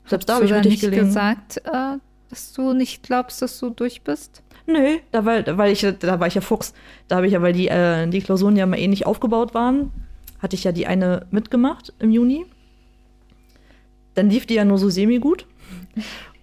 [0.05, 1.07] Selbst da habe ich richtig nicht gelegen.
[1.07, 1.97] gesagt, äh,
[2.29, 4.43] dass du nicht glaubst, dass du durch bist?
[4.67, 6.73] Nö, da war, weil ich, da war ich ja Fuchs.
[7.07, 9.91] Da habe ich ja, weil die, äh, die Klausuren ja mal ähnlich aufgebaut waren,
[10.39, 12.45] hatte ich ja die eine mitgemacht im Juni.
[14.15, 15.45] Dann lief die ja nur so semi-gut.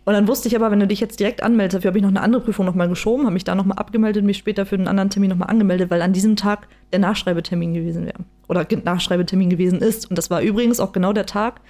[0.06, 2.11] Und dann wusste ich aber, wenn du dich jetzt direkt anmeldest, dafür habe ich noch
[2.11, 4.87] eine andere Prüfung nochmal geschoben, habe mich da nochmal abgemeldet und mich später für einen
[4.87, 8.20] anderen Termin nochmal angemeldet, weil an diesem Tag der Nachschreibetermin gewesen wäre.
[8.46, 10.09] Oder Nachschreibetermin gewesen ist.
[10.09, 11.61] Und das war übrigens auch genau der Tag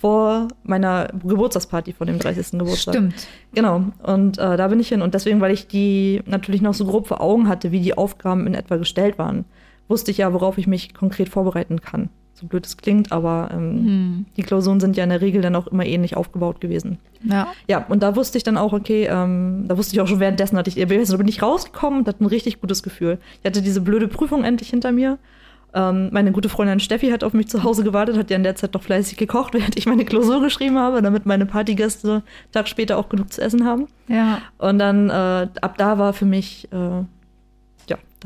[0.00, 2.58] vor meiner Geburtstagsparty, vor dem 30.
[2.58, 2.94] Geburtstag.
[2.94, 3.28] Stimmt.
[3.54, 3.84] Genau.
[4.02, 5.00] Und äh, da bin ich hin.
[5.00, 8.48] Und deswegen, weil ich die natürlich noch so grob vor Augen hatte, wie die Aufgaben
[8.48, 9.44] in etwa gestellt waren,
[9.88, 12.10] wusste ich ja, worauf ich mich konkret vorbereiten kann.
[12.34, 14.26] So blöd es klingt, aber ähm, mhm.
[14.36, 16.98] die Klausuren sind ja in der Regel dann auch immer ähnlich aufgebaut gewesen.
[17.24, 17.48] Ja.
[17.66, 20.58] Ja, und da wusste ich dann auch, okay, ähm, da wusste ich auch schon währenddessen,
[20.58, 23.18] hatte ich, da bin ich rausgekommen und hatte ein richtig gutes Gefühl.
[23.40, 25.18] Ich hatte diese blöde Prüfung endlich hinter mir.
[25.72, 28.54] Ähm, meine gute Freundin Steffi hat auf mich zu Hause gewartet, hat ja in der
[28.54, 32.22] Zeit noch fleißig gekocht, während ich meine Klausur geschrieben habe, damit meine Partygäste
[32.52, 33.86] Tag später auch genug zu essen haben.
[34.08, 34.42] Ja.
[34.58, 37.02] Und dann äh, ab da war für mich äh,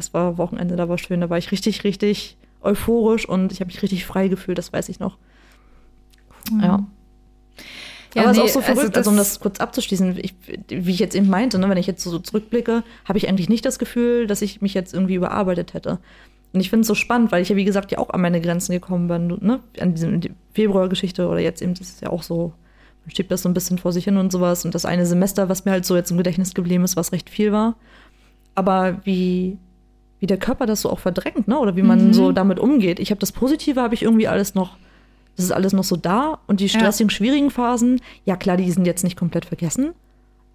[0.00, 3.68] das war Wochenende, da war schön, da war ich richtig, richtig euphorisch und ich habe
[3.68, 5.16] mich richtig frei gefühlt, das weiß ich noch.
[6.50, 6.60] Mhm.
[6.60, 6.86] Ja.
[8.14, 10.34] Ja, Aber es nee, ist auch so verrückt, also, also, um das kurz abzuschließen, ich,
[10.68, 13.64] wie ich jetzt eben meinte, ne, wenn ich jetzt so zurückblicke, habe ich eigentlich nicht
[13.64, 16.00] das Gefühl, dass ich mich jetzt irgendwie überarbeitet hätte.
[16.52, 18.40] Und ich finde es so spannend, weil ich ja, wie gesagt, ja auch an meine
[18.40, 19.60] Grenzen gekommen bin, ne?
[19.78, 22.52] an diese die Februargeschichte oder jetzt eben, das ist ja auch so,
[23.04, 24.64] man schiebt das so ein bisschen vor sich hin und sowas.
[24.64, 27.30] Und das eine Semester, was mir halt so jetzt im Gedächtnis geblieben ist, was recht
[27.30, 27.76] viel war.
[28.56, 29.58] Aber wie,
[30.20, 31.58] wie der Körper das so auch verdrängt, ne?
[31.58, 32.12] Oder wie man mhm.
[32.12, 33.00] so damit umgeht.
[33.00, 34.76] Ich habe das Positive, habe ich irgendwie alles noch,
[35.36, 36.38] das ist alles noch so da.
[36.46, 37.16] Und die stressigen, ja.
[37.16, 39.94] schwierigen Phasen, ja klar, die sind jetzt nicht komplett vergessen,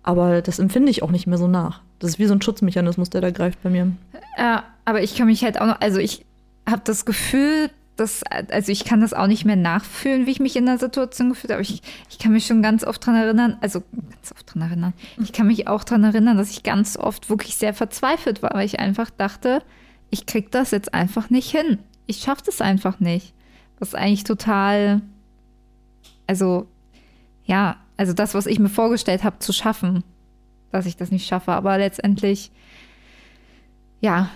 [0.04, 1.82] aber das empfinde ich auch nicht mehr so nach.
[2.00, 3.92] Das ist wie so ein Schutzmechanismus, der da greift bei mir.
[4.38, 6.26] Ja, aber ich kann mich halt auch noch, also ich
[6.70, 10.56] habe das Gefühl, das, also ich kann das auch nicht mehr nachfühlen, wie ich mich
[10.56, 11.62] in der Situation gefühlt habe.
[11.62, 14.94] Ich, ich kann mich schon ganz oft dran erinnern, also ganz oft dran erinnern.
[15.22, 18.66] Ich kann mich auch dran erinnern, dass ich ganz oft wirklich sehr verzweifelt war, weil
[18.66, 19.62] ich einfach dachte,
[20.10, 21.80] ich krieg das jetzt einfach nicht hin.
[22.06, 23.34] Ich schaffe das einfach nicht.
[23.80, 25.02] Ist eigentlich total,
[26.28, 26.68] also
[27.46, 30.04] ja, also das, was ich mir vorgestellt habe zu schaffen,
[30.72, 31.52] dass ich das nicht schaffe.
[31.52, 32.52] Aber letztendlich,
[34.02, 34.30] ja,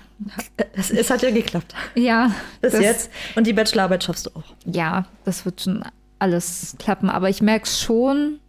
[0.73, 1.73] es, es, hat ja geklappt.
[1.95, 2.32] Ja.
[2.62, 3.12] Bis jetzt.
[3.36, 4.43] Und die Bachelorarbeit schaffst du auch.
[4.65, 5.84] Ja, das wird schon
[6.19, 7.10] alles klappen.
[7.10, 8.39] Aber ich merke schon,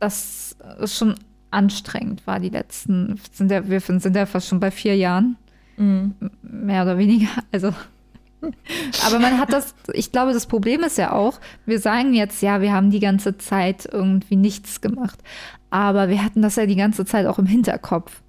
[0.00, 1.14] dass es schon
[1.50, 5.36] anstrengend war, die letzten, sind ja, wir sind ja fast schon bei vier Jahren.
[5.76, 6.14] Mhm.
[6.42, 7.28] Mehr oder weniger.
[7.52, 7.72] Also.
[9.06, 12.60] Aber man hat das, ich glaube, das Problem ist ja auch, wir sagen jetzt, ja,
[12.60, 15.18] wir haben die ganze Zeit irgendwie nichts gemacht.
[15.70, 18.22] Aber wir hatten das ja die ganze Zeit auch im Hinterkopf.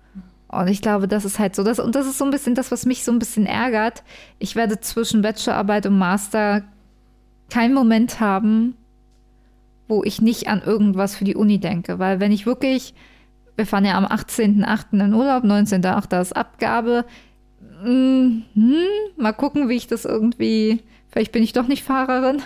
[0.57, 1.63] Und ich glaube, das ist halt so.
[1.63, 4.03] Das, und das ist so ein bisschen das, was mich so ein bisschen ärgert.
[4.39, 6.63] Ich werde zwischen Bachelorarbeit und Master
[7.49, 8.75] keinen Moment haben,
[9.87, 11.99] wo ich nicht an irgendwas für die Uni denke.
[11.99, 12.95] Weil wenn ich wirklich,
[13.55, 14.99] wir fahren ja am 18.08.
[14.99, 16.21] in Urlaub, 19.08.
[16.21, 17.05] ist Abgabe.
[17.83, 22.41] Mm, hm, mal gucken, wie ich das irgendwie, vielleicht bin ich doch nicht Fahrerin.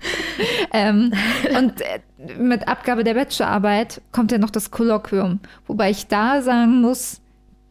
[0.72, 1.12] ähm,
[1.56, 2.00] und äh,
[2.38, 7.21] mit Abgabe der Bachelorarbeit kommt ja noch das Kolloquium, wobei ich da sagen muss,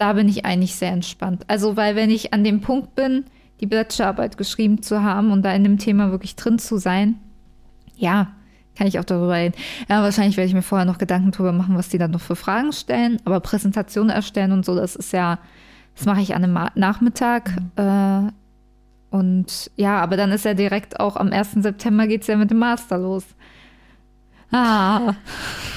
[0.01, 1.43] da bin ich eigentlich sehr entspannt.
[1.47, 3.25] Also, weil wenn ich an dem Punkt bin,
[3.59, 7.19] die Bachelorarbeit geschrieben zu haben und da in dem Thema wirklich drin zu sein,
[7.95, 8.31] ja,
[8.75, 9.53] kann ich auch darüber reden.
[9.87, 12.35] Ja, wahrscheinlich werde ich mir vorher noch Gedanken darüber machen, was die dann noch für
[12.35, 13.19] Fragen stellen.
[13.25, 15.37] Aber Präsentationen erstellen und so, das ist ja,
[15.95, 17.51] das mache ich an einem Nachmittag.
[17.51, 17.71] Mhm.
[17.75, 18.31] Äh,
[19.15, 21.57] und ja, aber dann ist ja direkt auch am 1.
[21.57, 23.25] September geht es ja mit dem Master los.
[24.51, 25.15] Ah,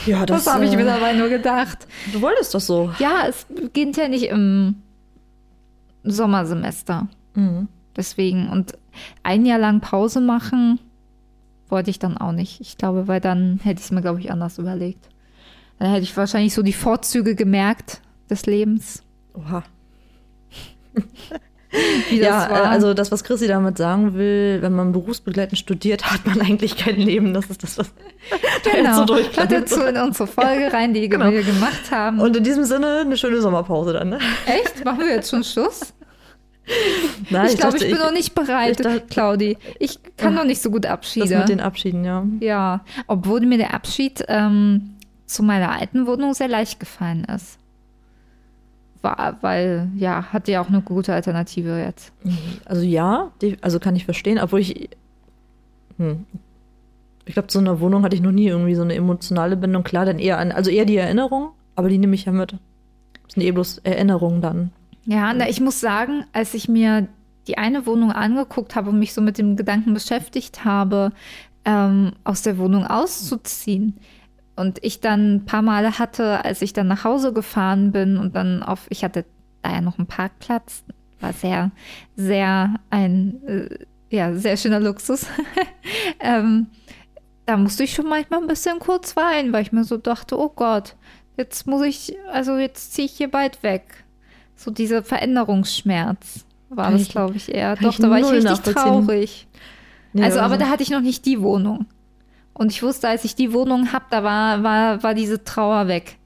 [0.06, 1.86] ja, das, das habe ich mir äh, dabei nur gedacht.
[2.12, 2.92] Du wolltest das so.
[2.98, 4.82] Ja, es beginnt ja nicht im
[6.02, 7.08] Sommersemester.
[7.34, 7.68] Mhm.
[7.96, 8.48] Deswegen.
[8.48, 8.72] Und
[9.22, 10.80] ein Jahr lang Pause machen
[11.68, 12.60] wollte ich dann auch nicht.
[12.60, 15.08] Ich glaube, weil dann hätte ich es mir, glaube ich, anders überlegt.
[15.78, 19.02] Dann hätte ich wahrscheinlich so die Vorzüge gemerkt des Lebens.
[19.34, 19.64] Oha.
[22.10, 22.64] ja, war.
[22.64, 26.96] also das, was Chrissy damit sagen will, wenn man berufsbegleitend studiert, hat man eigentlich kein
[26.96, 27.34] Leben.
[27.34, 27.92] Das ist das, was
[28.72, 29.06] genau.
[29.06, 31.30] so Hört dazu in unsere Folge rein, die genau.
[31.30, 32.20] wir gemacht haben.
[32.20, 34.10] Und in diesem Sinne eine schöne Sommerpause dann.
[34.10, 34.18] Ne?
[34.46, 34.84] Echt?
[34.84, 35.92] Machen wir jetzt schon Schluss?
[37.28, 39.58] Nein, ich, glaube, ich bin ich, noch nicht bereit, ich dachte, Claudi.
[39.78, 41.28] Ich kann noch nicht so gut Abschiede.
[41.28, 42.24] Das mit den Abschieden, ja.
[42.40, 44.94] Ja, obwohl mir der Abschied ähm,
[45.26, 47.58] zu meiner alten Wohnung sehr leicht gefallen ist
[49.04, 52.12] war, weil ja, hatte ja auch eine gute Alternative jetzt.
[52.64, 54.88] Also ja, die, also kann ich verstehen, obwohl ich,
[55.98, 56.24] hm,
[57.26, 59.84] ich glaube, zu einer Wohnung hatte ich noch nie irgendwie so eine emotionale Bindung.
[59.84, 62.52] Klar, dann eher an, also eher die Erinnerung, aber die nehme ich ja mit.
[62.52, 64.70] Das sind eh bloß Erinnerungen dann.
[65.06, 67.06] Ja, na, ich muss sagen, als ich mir
[67.46, 71.12] die eine Wohnung angeguckt habe und mich so mit dem Gedanken beschäftigt habe,
[71.64, 73.98] ähm, aus der Wohnung auszuziehen,
[74.56, 78.34] und ich dann ein paar Male hatte, als ich dann nach Hause gefahren bin und
[78.36, 79.24] dann auf, ich hatte
[79.62, 80.84] da ja noch einen Parkplatz,
[81.20, 81.70] war sehr,
[82.16, 83.78] sehr ein, äh,
[84.10, 85.26] ja, sehr schöner Luxus.
[86.20, 86.68] ähm,
[87.46, 90.50] da musste ich schon manchmal ein bisschen kurz weinen, weil ich mir so dachte, oh
[90.54, 90.96] Gott,
[91.36, 94.04] jetzt muss ich, also jetzt ziehe ich hier bald weg.
[94.56, 97.76] So dieser Veränderungsschmerz war kann das, glaube ich, eher.
[97.76, 99.48] Doch, da war ich richtig traurig.
[100.12, 101.86] Nee, also, aber da hatte ich noch nicht die Wohnung.
[102.54, 106.16] Und ich wusste, als ich die Wohnung habe, da war, war, war diese Trauer weg.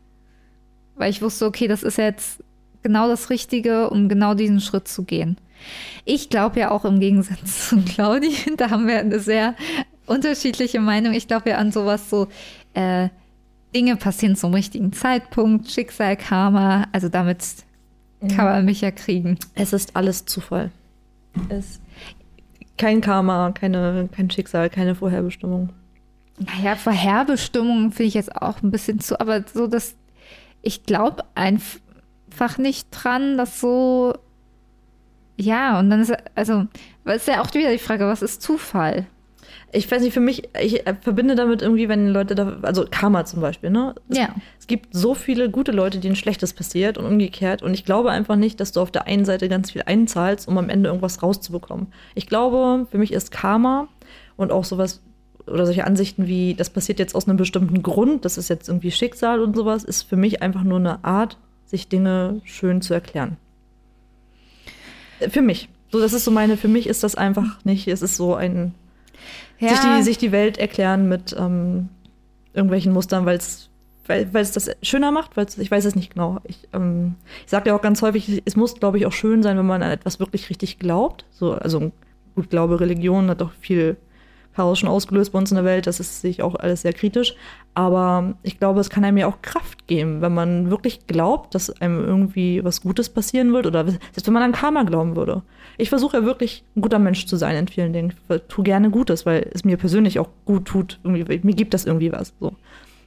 [0.95, 2.45] Weil ich wusste, okay, das ist jetzt
[2.83, 5.39] genau das Richtige, um genau diesen Schritt zu gehen.
[6.05, 9.55] Ich glaube ja auch im Gegensatz zu Claudi, da haben wir eine sehr
[10.07, 11.15] unterschiedliche Meinung.
[11.15, 12.29] Ich glaube ja an sowas so,
[12.75, 13.09] äh,
[13.75, 17.45] Dinge passieren zum richtigen Zeitpunkt, Schicksal, Karma, also damit
[18.35, 19.39] kann man mich ja kriegen.
[19.55, 20.71] Es ist alles Zufall.
[21.49, 21.81] Es
[22.79, 25.71] kein Karma, keine, kein Schicksal, keine Vorherbestimmung.
[26.39, 29.97] Naja, Vorherbestimmung finde ich jetzt auch ein bisschen zu, aber so, dass
[30.63, 34.15] ich glaube einfach nicht dran, dass so,
[35.37, 36.67] ja, und dann ist, also,
[37.05, 39.07] ist ja auch wieder die Frage, was ist Zufall?
[39.71, 43.41] Ich weiß nicht, für mich, ich verbinde damit irgendwie, wenn Leute da, also Karma zum
[43.41, 43.95] Beispiel, ne?
[44.09, 44.29] Es, ja.
[44.59, 47.63] Es gibt so viele gute Leute, denen Schlechtes passiert und umgekehrt.
[47.63, 50.57] Und ich glaube einfach nicht, dass du auf der einen Seite ganz viel einzahlst, um
[50.57, 51.89] am Ende irgendwas rauszubekommen.
[52.15, 53.89] Ich glaube, für mich ist Karma
[54.37, 55.03] und auch sowas
[55.51, 58.91] oder solche Ansichten wie, das passiert jetzt aus einem bestimmten Grund, das ist jetzt irgendwie
[58.91, 63.37] Schicksal und sowas, ist für mich einfach nur eine Art, sich Dinge schön zu erklären.
[65.31, 65.69] Für mich.
[65.91, 68.75] So, das ist so meine, für mich ist das einfach nicht, es ist so ein,
[69.59, 69.71] ja.
[69.71, 71.89] sich, die, sich die Welt erklären mit ähm,
[72.53, 73.69] irgendwelchen Mustern, weil es
[74.09, 76.39] weil es das schöner macht, weil ich weiß es nicht genau.
[76.45, 79.59] Ich, ähm, ich sage ja auch ganz häufig, es muss, glaube ich, auch schön sein,
[79.59, 81.27] wenn man an etwas wirklich richtig glaubt.
[81.31, 81.93] So, also
[82.35, 83.99] gut, Glaube, Religion hat doch viel
[84.59, 85.87] Chaos schon ausgelöst bei uns in der Welt.
[85.87, 87.37] Das ist sich auch alles sehr kritisch.
[87.75, 91.71] Aber ich glaube, es kann einem ja auch Kraft geben, wenn man wirklich glaubt, dass
[91.81, 95.43] einem irgendwie was Gutes passieren wird oder selbst wenn man an Karma glauben würde.
[95.77, 98.15] Ich versuche ja wirklich ein guter Mensch zu sein in vielen Dingen.
[98.29, 100.99] Ich tue gerne Gutes, weil es mir persönlich auch gut tut.
[101.05, 102.35] Irgendwie, mir gibt das irgendwie was.
[102.41, 102.53] So.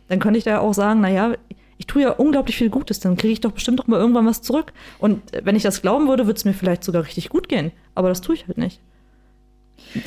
[0.08, 1.34] Dann könnte ich da auch sagen, naja,
[1.78, 4.42] ich tue ja unglaublich viel Gutes, dann kriege ich doch bestimmt doch mal irgendwann was
[4.42, 4.72] zurück.
[5.00, 7.74] Und wenn ich das glauben würde, würde es mir vielleicht sogar richtig gut gehen.
[7.94, 8.80] Aber das tue ich halt nicht.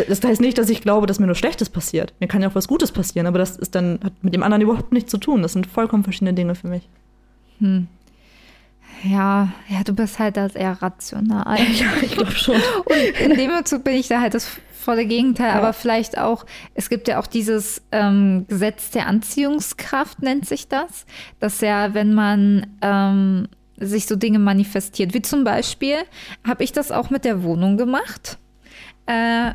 [0.08, 2.14] Das heißt nicht, dass ich glaube, dass mir nur Schlechtes passiert.
[2.20, 4.62] Mir kann ja auch was Gutes passieren, aber das ist dann, hat mit dem anderen
[4.62, 5.42] überhaupt nichts zu tun.
[5.42, 6.88] Das sind vollkommen verschiedene Dinge für mich.
[7.60, 7.88] Hm.
[9.02, 11.58] Ja, ja, du bist halt das eher rational.
[11.74, 12.54] Ja, ich glaube schon.
[12.84, 15.54] Und in dem Bezug bin ich da halt das volle Gegenteil, ja.
[15.58, 21.06] aber vielleicht auch, es gibt ja auch dieses ähm, Gesetz der Anziehungskraft, nennt sich das.
[21.40, 25.96] Dass ja, wenn man ähm, sich so Dinge manifestiert, wie zum Beispiel,
[26.46, 28.38] habe ich das auch mit der Wohnung gemacht.
[29.06, 29.52] Äh,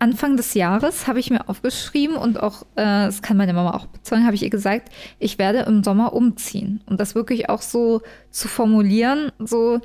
[0.00, 3.86] Anfang des Jahres habe ich mir aufgeschrieben und auch, äh, das kann meine Mama auch
[3.86, 6.82] bezeugen, habe ich ihr gesagt, ich werde im Sommer umziehen.
[6.86, 9.80] Und das wirklich auch so zu formulieren, so,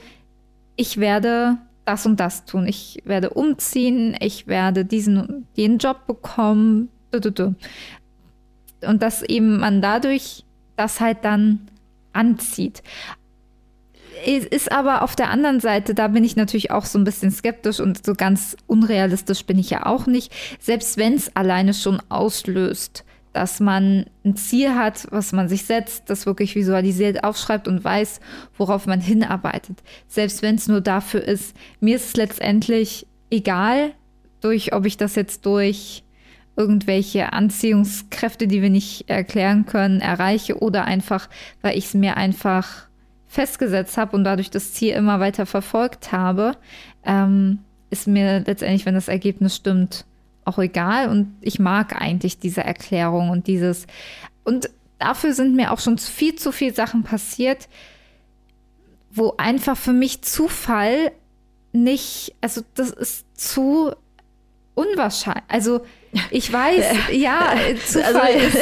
[0.76, 2.68] ich werde das und das tun.
[2.68, 6.90] Ich werde umziehen, ich werde diesen den Job bekommen.
[7.12, 10.46] Und dass eben man dadurch
[10.76, 11.68] das halt dann
[12.14, 12.84] anzieht.
[14.26, 17.80] Ist aber auf der anderen Seite, da bin ich natürlich auch so ein bisschen skeptisch
[17.80, 20.32] und so ganz unrealistisch bin ich ja auch nicht.
[20.60, 26.10] Selbst wenn es alleine schon auslöst, dass man ein Ziel hat, was man sich setzt,
[26.10, 28.20] das wirklich visualisiert, aufschreibt und weiß,
[28.58, 29.80] worauf man hinarbeitet.
[30.08, 33.94] Selbst wenn es nur dafür ist, mir ist es letztendlich egal,
[34.40, 36.04] durch, ob ich das jetzt durch
[36.56, 41.28] irgendwelche Anziehungskräfte, die wir nicht erklären können, erreiche oder einfach,
[41.62, 42.88] weil ich es mir einfach
[43.34, 46.52] festgesetzt habe und dadurch das Ziel immer weiter verfolgt habe,
[47.04, 47.60] ähm,
[47.90, 50.06] ist mir letztendlich, wenn das Ergebnis stimmt,
[50.46, 51.10] auch egal.
[51.10, 53.88] Und ich mag eigentlich diese Erklärung und dieses
[54.44, 54.70] und
[55.00, 57.70] dafür sind mir auch schon viel zu viele Sachen passiert,
[59.10, 61.12] wo einfach für mich Zufall
[61.72, 63.94] nicht, also das ist zu
[64.76, 65.44] unwahrscheinlich.
[65.48, 65.82] Also
[66.30, 67.54] ich weiß, ja,
[67.86, 68.58] Zufall also,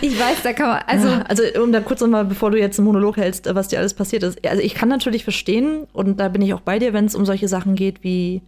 [0.00, 1.08] ich weiß, da kann man, also.
[1.28, 4.22] Also, um da kurz nochmal, bevor du jetzt einen Monolog hältst, was dir alles passiert
[4.22, 4.46] ist.
[4.46, 7.24] Also, ich kann natürlich verstehen, und da bin ich auch bei dir, wenn es um
[7.24, 8.42] solche Sachen geht wie,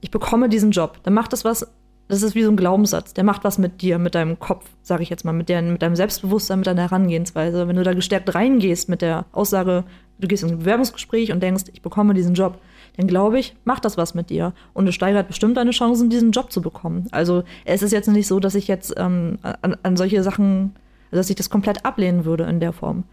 [0.00, 1.66] ich bekomme diesen Job, dann macht das was,
[2.08, 5.02] das ist wie so ein Glaubenssatz, der macht was mit dir, mit deinem Kopf, sage
[5.02, 7.68] ich jetzt mal, mit, der, mit deinem Selbstbewusstsein, mit deiner Herangehensweise.
[7.68, 9.84] Wenn du da gestärkt reingehst mit der Aussage,
[10.18, 12.58] du gehst in ein Bewerbungsgespräch und denkst, ich bekomme diesen Job,
[13.00, 14.52] dann glaube ich, macht das was mit dir.
[14.74, 17.08] Und es steigert bestimmt deine Chancen, diesen Job zu bekommen.
[17.12, 20.74] Also es ist jetzt nicht so, dass ich jetzt ähm, an, an solche Sachen,
[21.10, 23.04] dass ich das komplett ablehnen würde in der Form.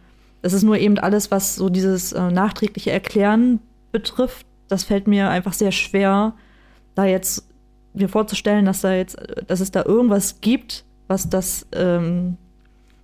[0.42, 3.60] Das ist nur eben alles, was so dieses äh, nachträgliche Erklären
[3.94, 4.46] betrifft.
[4.68, 6.34] Das fällt mir einfach sehr schwer,
[6.94, 7.48] da jetzt
[7.94, 9.18] mir vorzustellen, dass da jetzt,
[9.48, 12.36] dass es da irgendwas gibt, was das ähm,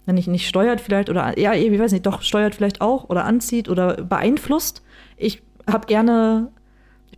[0.05, 3.69] nicht, nicht steuert vielleicht oder ja, ich weiß nicht, doch steuert vielleicht auch oder anzieht
[3.69, 4.83] oder beeinflusst.
[5.15, 6.52] Ich habe gerne ich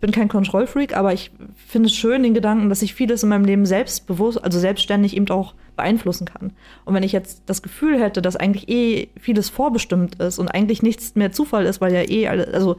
[0.06, 3.44] bin kein Kontrollfreak, aber ich finde es schön, den Gedanken, dass ich vieles in meinem
[3.44, 6.54] Leben selbstbewusst, also selbstständig eben auch beeinflussen kann.
[6.86, 10.84] Und wenn ich jetzt das Gefühl hätte, dass eigentlich eh vieles vorbestimmt ist und eigentlich
[10.84, 12.78] nichts mehr Zufall ist, weil ja eh alle, also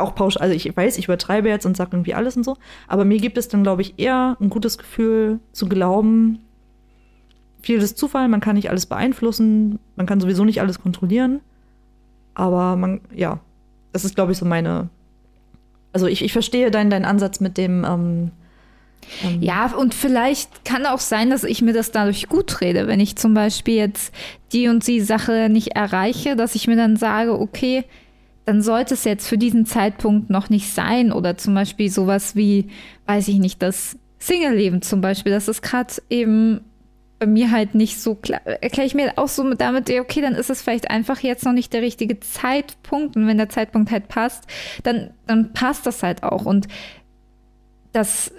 [0.00, 2.56] auch pauschal, also ich weiß, ich übertreibe jetzt und sage irgendwie alles und so,
[2.88, 6.40] aber mir gibt es dann, glaube ich, eher ein gutes Gefühl zu glauben,
[7.62, 11.40] vieles Zufall, man kann nicht alles beeinflussen, man kann sowieso nicht alles kontrollieren,
[12.34, 13.38] aber man, ja,
[13.92, 14.88] das ist, glaube ich, so meine
[15.92, 17.84] also ich, ich verstehe deinen, deinen Ansatz mit dem.
[17.84, 18.30] Ähm,
[19.24, 23.00] ähm ja, und vielleicht kann auch sein, dass ich mir das dadurch gut rede, wenn
[23.00, 24.14] ich zum Beispiel jetzt
[24.52, 27.84] die und die Sache nicht erreiche, dass ich mir dann sage, okay,
[28.44, 31.12] dann sollte es jetzt für diesen Zeitpunkt noch nicht sein.
[31.12, 32.68] Oder zum Beispiel sowas wie,
[33.06, 36.60] weiß ich nicht, das Single-Leben zum Beispiel, das ist gerade eben
[37.18, 38.40] bei mir halt nicht so klar.
[38.44, 41.72] Erkläre ich mir auch so damit, okay, dann ist es vielleicht einfach jetzt noch nicht
[41.72, 43.16] der richtige Zeitpunkt.
[43.16, 44.44] Und wenn der Zeitpunkt halt passt,
[44.84, 46.46] dann, dann passt das halt auch.
[46.46, 46.68] Und
[47.92, 48.32] das,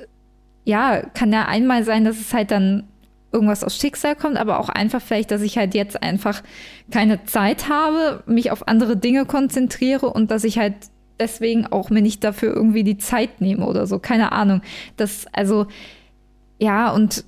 [0.64, 2.88] ja, kann ja einmal sein, dass es halt dann
[3.32, 6.42] irgendwas aus Schicksal kommt, aber auch einfach vielleicht, dass ich halt jetzt einfach
[6.90, 10.74] keine Zeit habe, mich auf andere Dinge konzentriere und dass ich halt
[11.20, 14.00] deswegen auch mir nicht dafür irgendwie die Zeit nehme oder so.
[14.00, 14.62] Keine Ahnung.
[14.98, 15.68] Das, also,
[16.60, 17.26] ja, und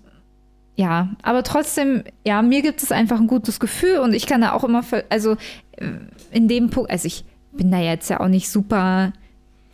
[0.82, 4.54] ja, aber trotzdem, ja, mir gibt es einfach ein gutes Gefühl und ich kann da
[4.54, 5.34] auch immer, also
[5.78, 5.86] äh,
[6.32, 9.14] in dem Punkt, also ich bin da jetzt ja auch nicht super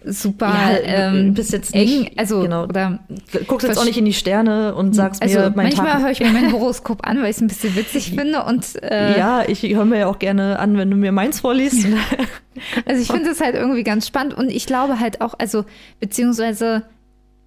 [0.03, 2.99] super ja, ähm, bist jetzt eng, also genau, oder
[3.47, 6.19] guckst jetzt auch nicht in die Sterne und sagst also mir, mein manchmal höre ich
[6.19, 9.63] mir mein Horoskop an, weil ich es ein bisschen witzig finde und äh, ja, ich
[9.63, 11.87] höre mir ja auch gerne an, wenn du mir meins vorliest.
[12.85, 15.65] also ich finde es halt irgendwie ganz spannend und ich glaube halt auch, also
[15.99, 16.83] beziehungsweise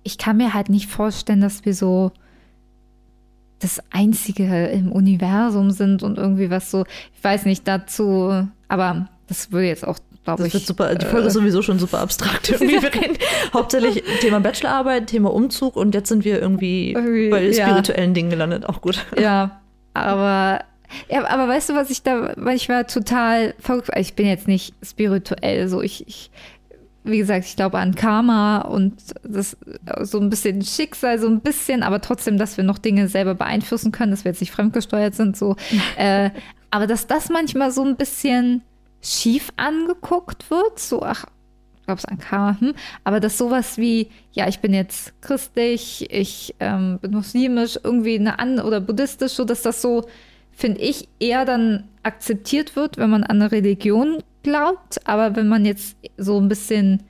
[0.03, 2.11] ich kann mir halt nicht vorstellen, dass wir so
[3.61, 6.85] das Einzige im Universum sind und irgendwie was so,
[7.15, 10.53] ich weiß nicht, dazu, aber das würde jetzt auch glaube ich.
[10.67, 12.49] Super, die Folge äh, ist sowieso schon super abstrakt.
[12.51, 12.83] Irgendwie.
[12.83, 13.17] Wir reden
[13.53, 18.15] hauptsächlich Thema Bachelorarbeit, Thema Umzug und jetzt sind wir irgendwie, irgendwie bei spirituellen ja.
[18.15, 18.69] Dingen gelandet.
[18.69, 19.05] Auch gut.
[19.19, 19.61] Ja,
[19.95, 20.65] aber
[21.09, 23.91] ja, aber weißt du, was ich da, weil ich war total verrückt.
[23.97, 26.31] Ich bin jetzt nicht spirituell, so ich, ich
[27.03, 29.57] wie gesagt, ich glaube an Karma und das
[30.03, 33.91] so ein bisschen Schicksal, so ein bisschen, aber trotzdem, dass wir noch Dinge selber beeinflussen
[33.93, 35.57] können, dass wir jetzt nicht fremdgesteuert sind, so.
[35.97, 36.31] äh,
[36.71, 38.63] aber dass das manchmal so ein bisschen
[39.03, 41.25] schief angeguckt wird, so, ach,
[41.79, 46.07] ich glaube es an Karma, hm, aber dass sowas wie, ja, ich bin jetzt christlich,
[46.13, 50.07] ich ähm, bin muslimisch, irgendwie eine an oder buddhistisch, so dass das so,
[50.61, 55.65] finde ich, eher dann akzeptiert wird, wenn man an eine Religion glaubt, aber wenn man
[55.65, 57.03] jetzt so ein bisschen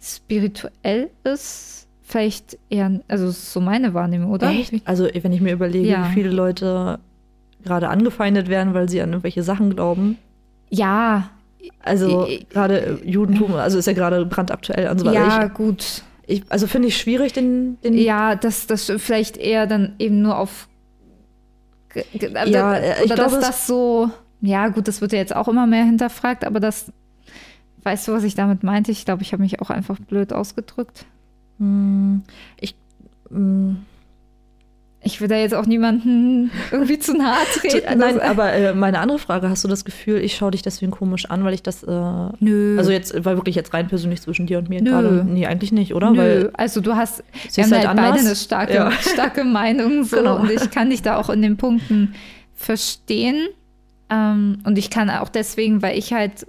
[0.00, 4.50] spirituell ist, vielleicht eher, also so meine Wahrnehmung, oder?
[4.50, 4.74] Echt?
[4.84, 6.08] Also wenn ich mir überlege, ja.
[6.08, 6.98] wie viele Leute
[7.64, 10.18] gerade angefeindet werden, weil sie an irgendwelche Sachen glauben.
[10.70, 11.30] Ja.
[11.80, 15.18] Also gerade Judentum, also ist ja gerade brandaktuell und so weiter.
[15.18, 16.02] Ja, ich, gut.
[16.26, 17.94] Ich, also finde ich schwierig, den, den.
[17.94, 20.68] Ja, dass das vielleicht eher dann eben nur auf.
[22.46, 24.10] Ja, ich glaube, dass das so
[24.42, 26.92] ja, gut, das wird ja jetzt auch immer mehr hinterfragt, aber das,
[27.84, 28.90] weißt du, was ich damit meinte?
[28.90, 31.06] Ich glaube, ich habe mich auch einfach blöd ausgedrückt.
[31.58, 32.24] Hm,
[32.60, 32.74] ich,
[33.28, 33.86] hm.
[35.04, 37.98] Ich will da jetzt auch niemanden irgendwie zu nahe treten.
[37.98, 41.28] Nein, aber äh, meine andere Frage, hast du das Gefühl, ich schaue dich deswegen komisch
[41.28, 41.82] an, weil ich das.
[41.82, 41.90] Äh,
[42.38, 42.76] Nö.
[42.78, 45.24] Also jetzt war wirklich jetzt rein persönlich zwischen dir und mir gerade.
[45.26, 46.10] Nee, eigentlich nicht, oder?
[46.10, 46.18] Nö.
[46.18, 48.92] Weil also du hast wir haben halt, halt beide eine starke, ja.
[49.00, 50.40] starke Meinung so genau.
[50.40, 52.14] und ich kann dich da auch in den Punkten
[52.54, 53.48] verstehen.
[54.08, 56.46] Ähm, und ich kann auch deswegen, weil ich halt,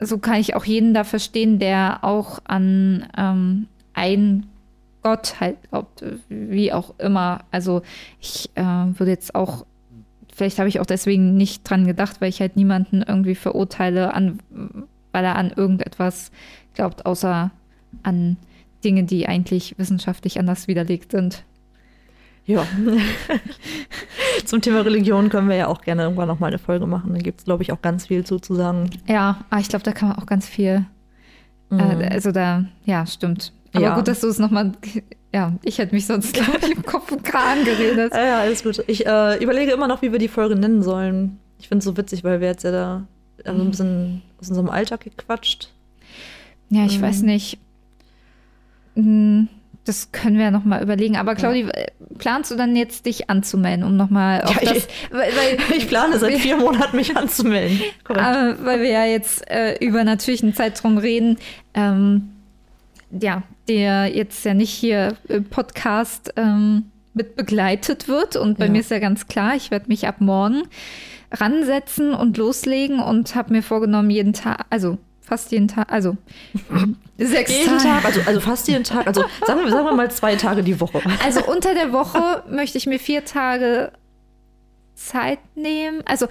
[0.00, 4.46] so kann ich auch jeden da verstehen, der auch an ähm, ein
[5.02, 7.40] Gott halt glaubt, wie auch immer.
[7.50, 7.82] Also
[8.20, 9.66] ich äh, würde jetzt auch,
[10.32, 14.38] vielleicht habe ich auch deswegen nicht dran gedacht, weil ich halt niemanden irgendwie verurteile, an,
[15.12, 16.30] weil er an irgendetwas
[16.74, 17.50] glaubt, außer
[18.02, 18.36] an
[18.84, 21.44] Dinge, die eigentlich wissenschaftlich anders widerlegt sind.
[22.44, 22.66] Ja.
[24.44, 27.14] Zum Thema Religion können wir ja auch gerne irgendwann nochmal eine Folge machen.
[27.14, 28.90] Da gibt es, glaube ich, auch ganz viel zu, zu sagen.
[29.06, 30.84] Ja, aber ich glaube, da kann man auch ganz viel.
[31.70, 31.78] Mhm.
[31.78, 33.52] Äh, also da, ja, stimmt.
[33.72, 33.94] Aber ja.
[33.94, 34.72] gut, dass du es nochmal.
[35.32, 38.12] Ja, ich hätte mich sonst, glaube ich, im Kopf und Kran geredet.
[38.12, 38.84] Ja, ja, alles gut.
[38.86, 41.38] Ich äh, überlege immer noch, wie wir die Folge nennen sollen.
[41.58, 43.06] Ich finde es so witzig, weil wir jetzt ja da
[43.44, 45.70] also ein bisschen aus unserem Alltag gequatscht.
[46.68, 47.02] Ja, ich ähm.
[47.02, 47.58] weiß nicht.
[48.94, 49.48] Hm
[49.84, 51.16] das können wir ja noch mal überlegen.
[51.16, 51.72] Aber Claudi, ja.
[52.18, 54.86] planst du dann jetzt dich anzumelden, um noch mal auf ja, das?
[55.10, 57.80] Weil, weil, ich plane seit vier Monaten mich anzumelden.
[58.08, 58.14] Äh,
[58.62, 61.38] weil wir ja jetzt äh, über natürlich einen Zeitraum reden,
[61.74, 62.31] ähm,
[63.20, 68.36] ja, der jetzt ja nicht hier im Podcast ähm, mit begleitet wird.
[68.36, 68.72] Und bei ja.
[68.72, 70.62] mir ist ja ganz klar, ich werde mich ab morgen
[71.30, 76.16] ransetzen und loslegen und habe mir vorgenommen, jeden Tag, also fast jeden Tag, also
[77.18, 77.82] sechs jeden Tage.
[77.82, 80.78] Tag, also, also fast jeden Tag, also sagen wir, sagen wir mal zwei Tage die
[80.80, 81.00] Woche.
[81.24, 83.92] Also unter der Woche möchte ich mir vier Tage
[84.94, 86.02] Zeit nehmen.
[86.04, 86.26] Also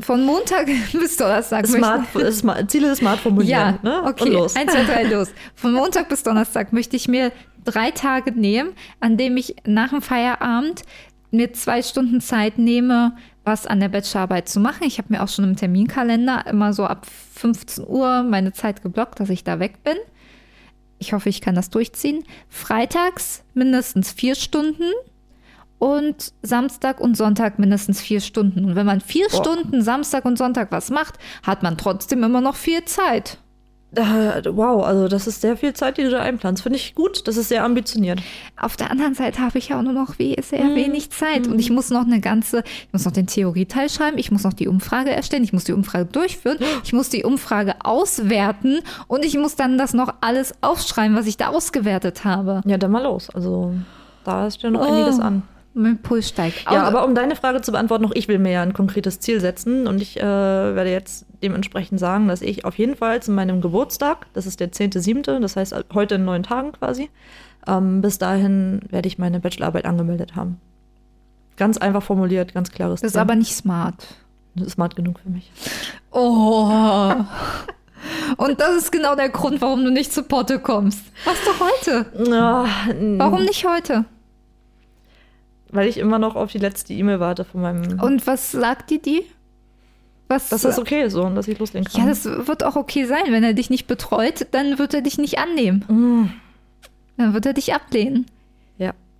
[0.00, 1.66] von Montag bis Donnerstag.
[1.66, 3.78] Smart, Smart, Ziele smart formulieren.
[3.82, 4.02] Ja, ne?
[4.04, 4.24] okay.
[4.24, 4.56] Und los.
[4.56, 5.28] Eins, zwei, drei, los.
[5.54, 7.32] Von Montag bis Donnerstag möchte ich mir
[7.64, 8.70] drei Tage nehmen,
[9.00, 10.82] an dem ich nach dem Feierabend
[11.30, 14.84] mir zwei Stunden Zeit nehme, was an der Bachelorarbeit zu machen.
[14.84, 19.20] Ich habe mir auch schon im Terminkalender immer so ab 15 Uhr meine Zeit geblockt,
[19.20, 19.96] dass ich da weg bin.
[20.98, 22.24] Ich hoffe, ich kann das durchziehen.
[22.48, 24.84] Freitags mindestens vier Stunden
[25.78, 28.64] und Samstag und Sonntag mindestens vier Stunden.
[28.64, 29.42] Und wenn man vier Boah.
[29.42, 33.38] Stunden Samstag und Sonntag was macht, hat man trotzdem immer noch viel Zeit.
[33.90, 36.62] Wow, also das ist sehr viel Zeit, die du da einplanst.
[36.62, 38.20] Finde ich gut, das ist sehr ambitioniert.
[38.60, 40.74] Auf der anderen Seite habe ich ja auch nur noch sehr mm.
[40.74, 41.52] wenig Zeit mm.
[41.52, 44.52] und ich muss noch eine ganze, ich muss noch den Theorieteil schreiben, ich muss noch
[44.52, 49.38] die Umfrage erstellen, ich muss die Umfrage durchführen, ich muss die Umfrage auswerten und ich
[49.38, 52.60] muss dann das noch alles aufschreiben, was ich da ausgewertet habe.
[52.66, 53.30] Ja, dann mal los.
[53.30, 53.72] Also
[54.24, 54.84] da ist ja noch oh.
[54.84, 55.44] einiges an
[55.78, 56.64] mein Puls steigt.
[56.70, 59.40] Ja, aber um deine Frage zu beantworten, noch ich will mir ja ein konkretes Ziel
[59.40, 63.60] setzen und ich äh, werde jetzt dementsprechend sagen, dass ich auf jeden Fall zu meinem
[63.60, 67.10] Geburtstag, das ist der 10.7., das heißt heute in neun Tagen quasi,
[67.66, 70.60] ähm, bis dahin werde ich meine Bachelorarbeit angemeldet haben.
[71.56, 74.06] Ganz einfach formuliert, ganz klares Das ist aber nicht smart.
[74.54, 75.50] Das ist smart genug für mich.
[76.10, 77.12] Oh.
[78.36, 81.00] Und das ist genau der Grund, warum du nicht zu Potte kommst.
[81.24, 82.06] Was doch heute?
[82.16, 84.04] Oh, warum nicht heute?
[85.70, 88.00] Weil ich immer noch auf die letzte E-Mail warte von meinem.
[88.00, 89.24] Und was sagt dir die?
[90.28, 92.02] Was, dass das okay ist so und dass ich loslegen kann.
[92.02, 93.24] Ja, das wird auch okay sein.
[93.28, 95.84] Wenn er dich nicht betreut, dann wird er dich nicht annehmen.
[95.88, 96.30] Mm.
[97.16, 98.26] Dann wird er dich ablehnen.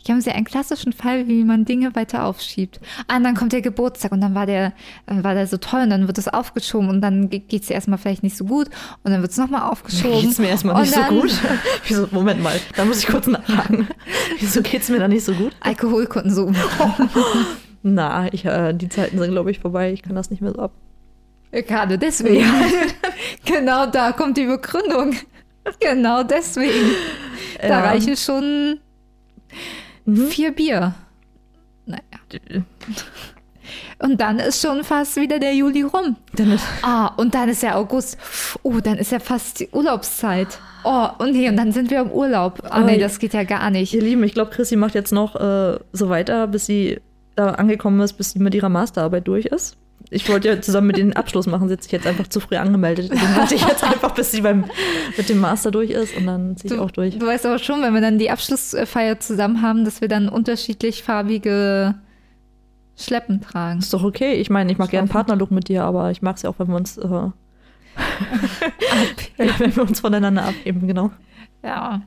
[0.08, 2.80] Hier haben sie einen klassischen Fall, wie man Dinge weiter aufschiebt.
[3.08, 4.72] Ah, und dann kommt der Geburtstag und dann war der,
[5.04, 7.98] dann war der so toll und dann wird es aufgeschoben und dann geht es erstmal
[7.98, 8.70] vielleicht nicht so gut
[9.02, 10.18] und dann wird es nochmal aufgeschoben.
[10.22, 11.30] Geht es mir erstmal nicht so gut?
[11.88, 13.86] Wieso, Moment mal, da muss ich kurz nachfragen.
[14.40, 15.52] Wieso geht es mir da nicht so gut?
[15.60, 16.56] Alkoholkonsum.
[17.82, 19.92] Na, ich, äh, die Zeiten sind, glaube ich, vorbei.
[19.92, 20.72] Ich kann das nicht mehr so ab.
[21.50, 22.50] Gerade deswegen.
[23.44, 25.16] Genau da kommt die Begründung.
[25.80, 26.92] Genau deswegen.
[27.60, 27.80] Da ja.
[27.80, 28.80] reichen schon
[30.08, 30.28] Mhm.
[30.28, 30.94] Vier Bier.
[31.84, 32.00] Naja.
[33.98, 36.16] Und dann ist schon fast wieder der Juli rum.
[36.82, 38.16] ah, und dann ist ja August.
[38.62, 40.58] Oh, dann ist ja fast die Urlaubszeit.
[40.84, 42.62] Oh, und nee, und dann sind wir im Urlaub.
[42.74, 43.92] Oh, nee, das geht ja gar nicht.
[43.92, 47.00] Ihr Lieben, ich glaube, Chrissy macht jetzt noch äh, so weiter, bis sie
[47.34, 49.76] da angekommen ist, bis sie mit ihrer Masterarbeit durch ist
[50.10, 53.10] ich wollte ja zusammen mit denen Abschluss machen, sitze ich jetzt einfach zu früh angemeldet.
[53.10, 54.64] Den warte ich jetzt einfach, bis sie beim,
[55.16, 57.18] mit dem Master durch ist und dann ziehe ich auch durch.
[57.18, 61.02] Du weißt aber schon, wenn wir dann die Abschlussfeier zusammen haben, dass wir dann unterschiedlich
[61.02, 61.94] farbige
[62.96, 63.78] Schleppen tragen.
[63.80, 64.34] Ist doch okay.
[64.34, 66.58] Ich meine, ich mag gerne einen Partnerlook mit dir, aber ich mag es ja auch,
[66.58, 67.08] wenn wir uns, äh,
[69.36, 71.10] wenn wir uns voneinander abheben, genau.
[71.62, 72.02] Ja.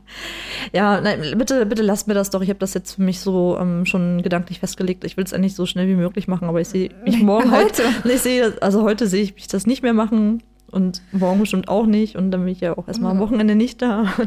[0.71, 2.41] Ja, nein, bitte, bitte lasst mir das doch.
[2.41, 5.03] Ich habe das jetzt für mich so ähm, schon gedanklich festgelegt.
[5.03, 7.71] Ich will es eigentlich so schnell wie möglich machen, aber ich sehe mich morgen halt
[7.71, 7.83] heute.
[7.83, 10.41] Halt, ich sehe, also heute sehe ich mich das nicht mehr machen
[10.71, 12.15] und morgen bestimmt auch nicht.
[12.15, 14.13] Und dann bin ich ja auch erstmal am Wochenende nicht da.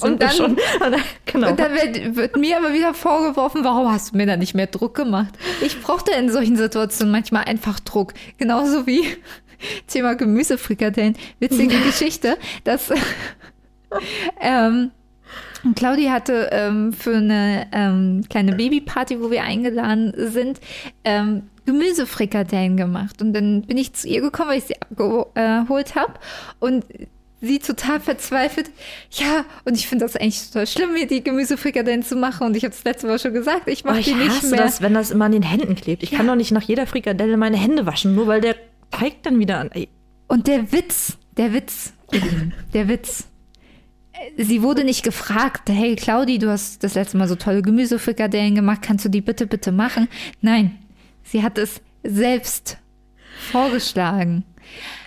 [0.00, 0.58] Und dann, schon,
[1.24, 1.48] genau.
[1.48, 4.66] und dann wird, wird, mir aber wieder vorgeworfen, warum hast du mir da nicht mehr
[4.66, 5.32] Druck gemacht?
[5.62, 8.12] Ich brauchte in solchen Situationen manchmal einfach Druck.
[8.36, 9.06] Genauso wie
[9.86, 11.16] Thema Gemüsefrikadellen.
[11.40, 12.92] Witzige Geschichte, dass
[14.40, 14.90] ähm,
[15.74, 20.60] Claudia hatte ähm, für eine ähm, kleine Babyparty, wo wir eingeladen sind,
[21.04, 23.20] ähm, Gemüsefrikadellen gemacht.
[23.20, 26.14] Und dann bin ich zu ihr gekommen, weil ich sie abgeholt habe.
[26.60, 26.84] Und
[27.40, 28.70] sie total verzweifelt.
[29.10, 32.46] Ja, und ich finde das eigentlich total schlimm, mir die Gemüsefrikadellen zu machen.
[32.46, 34.50] Und ich habe es letzte Woche schon gesagt, ich mache Oh, die ich nicht hasse
[34.50, 34.62] mehr.
[34.62, 36.04] das, wenn das immer an den Händen klebt.
[36.04, 38.54] Ich kann doch nicht nach jeder Frikadelle meine Hände waschen, nur weil der
[38.92, 39.70] Teig dann wieder an.
[39.72, 39.88] Ey,
[40.28, 41.92] Und der Witz, der Witz,
[42.72, 43.26] der Witz.
[44.38, 48.80] Sie wurde nicht gefragt, hey Claudi, du hast das letzte Mal so tolle Gemüsefrikadellen gemacht,
[48.82, 50.08] kannst du die bitte, bitte machen?
[50.40, 50.78] Nein,
[51.22, 52.78] sie hat es selbst
[53.50, 54.44] vorgeschlagen.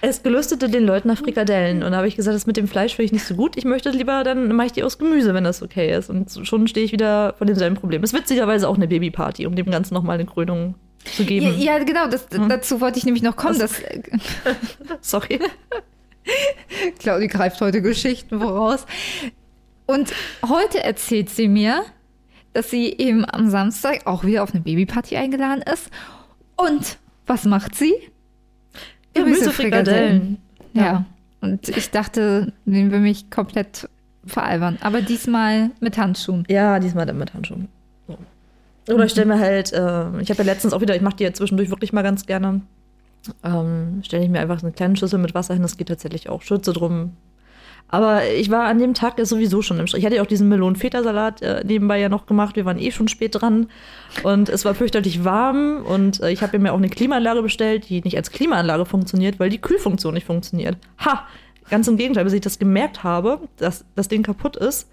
[0.02, 1.84] Es gelüstete den Leuten nach Frikadellen.
[1.84, 3.58] Und da habe ich gesagt, das mit dem Fleisch finde ich nicht so gut.
[3.58, 6.10] Ich möchte lieber, dann mache ich die aus Gemüse, wenn das okay ist.
[6.10, 8.02] Und schon stehe ich wieder vor demselben Problem.
[8.04, 11.60] Es ist witzigerweise auch eine Babyparty, um dem Ganzen nochmal eine Krönung zu Ja, geben.
[11.60, 13.60] ja genau, das, dazu wollte ich nämlich noch kommen.
[13.60, 13.82] Das-
[14.44, 14.56] dass
[15.12, 15.40] Sorry.
[17.00, 18.86] Claudi greift heute Geschichten voraus.
[19.86, 20.14] Und
[20.48, 21.84] heute erzählt sie mir,
[22.54, 25.90] dass sie eben am Samstag auch wieder auf eine Babyparty eingeladen ist.
[26.56, 27.94] Und was macht sie?
[29.14, 30.38] Gemüsefrikadellen.
[30.74, 31.06] Ja.
[31.42, 33.90] Und ich dachte, den will mich komplett
[34.26, 34.78] veralbern.
[34.82, 36.46] Aber diesmal mit Handschuhen.
[36.50, 37.70] Ja, diesmal dann mit Handschuhen.
[38.88, 41.24] Oder ich stelle mir halt, äh, ich habe ja letztens auch wieder, ich mache die
[41.24, 42.62] ja zwischendurch wirklich mal ganz gerne.
[43.44, 46.42] Ähm, stelle ich mir einfach eine kleine Schüssel mit Wasser hin, das geht tatsächlich auch.
[46.42, 47.14] Schütze drum.
[47.92, 50.00] Aber ich war an dem Tag sowieso schon im Stress.
[50.00, 52.56] Ich hatte ja auch diesen Melonen-Feta-Salat äh, nebenbei ja noch gemacht.
[52.56, 53.68] Wir waren eh schon spät dran.
[54.22, 55.84] Und es war fürchterlich warm.
[55.86, 59.50] Und äh, ich habe mir auch eine Klimaanlage bestellt, die nicht als Klimaanlage funktioniert, weil
[59.50, 60.78] die Kühlfunktion nicht funktioniert.
[61.00, 61.28] Ha!
[61.72, 64.90] Ganz im Gegenteil, bis ich das gemerkt habe, dass das Ding kaputt ist,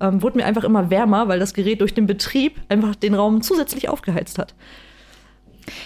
[0.00, 3.42] ähm, wurde mir einfach immer wärmer, weil das Gerät durch den Betrieb einfach den Raum
[3.42, 4.54] zusätzlich aufgeheizt hat.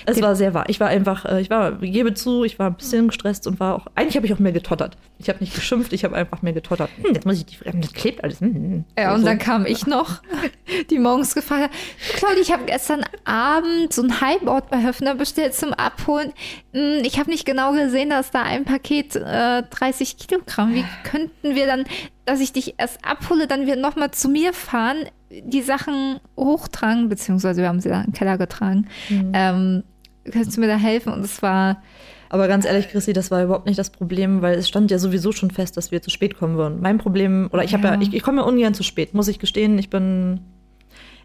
[0.07, 0.65] Es war sehr wahr.
[0.69, 3.61] Ich war einfach, äh, ich war, ich gebe zu, ich war ein bisschen gestresst und
[3.61, 4.97] war auch, eigentlich habe ich auch mehr getottert.
[5.19, 6.91] Ich habe nicht geschimpft, ich habe einfach mehr getottert.
[7.03, 8.41] Hm, jetzt muss ich die, das klebt alles.
[8.41, 8.85] Hm, hm.
[8.99, 9.27] Ja, und So.
[9.27, 10.21] dann kam ich noch,
[10.91, 11.71] die morgens gefragt hat,
[12.17, 16.33] Claudia, ich habe gestern Abend so ein Highboard bei Höfner bestellt zum Abholen.
[16.73, 20.75] Hm, Ich habe nicht genau gesehen, dass da ein Paket äh, 30 Kilogramm.
[20.75, 21.85] Wie könnten wir dann,
[22.25, 24.97] dass ich dich erst abhole, dann wir nochmal zu mir fahren,
[25.31, 28.87] die Sachen hochtragen, beziehungsweise wir haben sie da in den Keller getragen.
[29.33, 29.83] Ähm,
[30.31, 31.13] kannst du mir da helfen?
[31.13, 31.83] Und es war,
[32.31, 35.33] Aber ganz ehrlich, Chrissy, das war überhaupt nicht das Problem, weil es stand ja sowieso
[35.33, 36.81] schon fest, dass wir zu spät kommen würden.
[36.81, 37.95] Mein Problem, oder ich habe Ja.
[37.95, 39.79] ja, ich, ich komme ja ungern zu spät, muss ich gestehen.
[39.79, 40.41] Ich bin,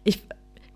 [0.04, 0.22] ich,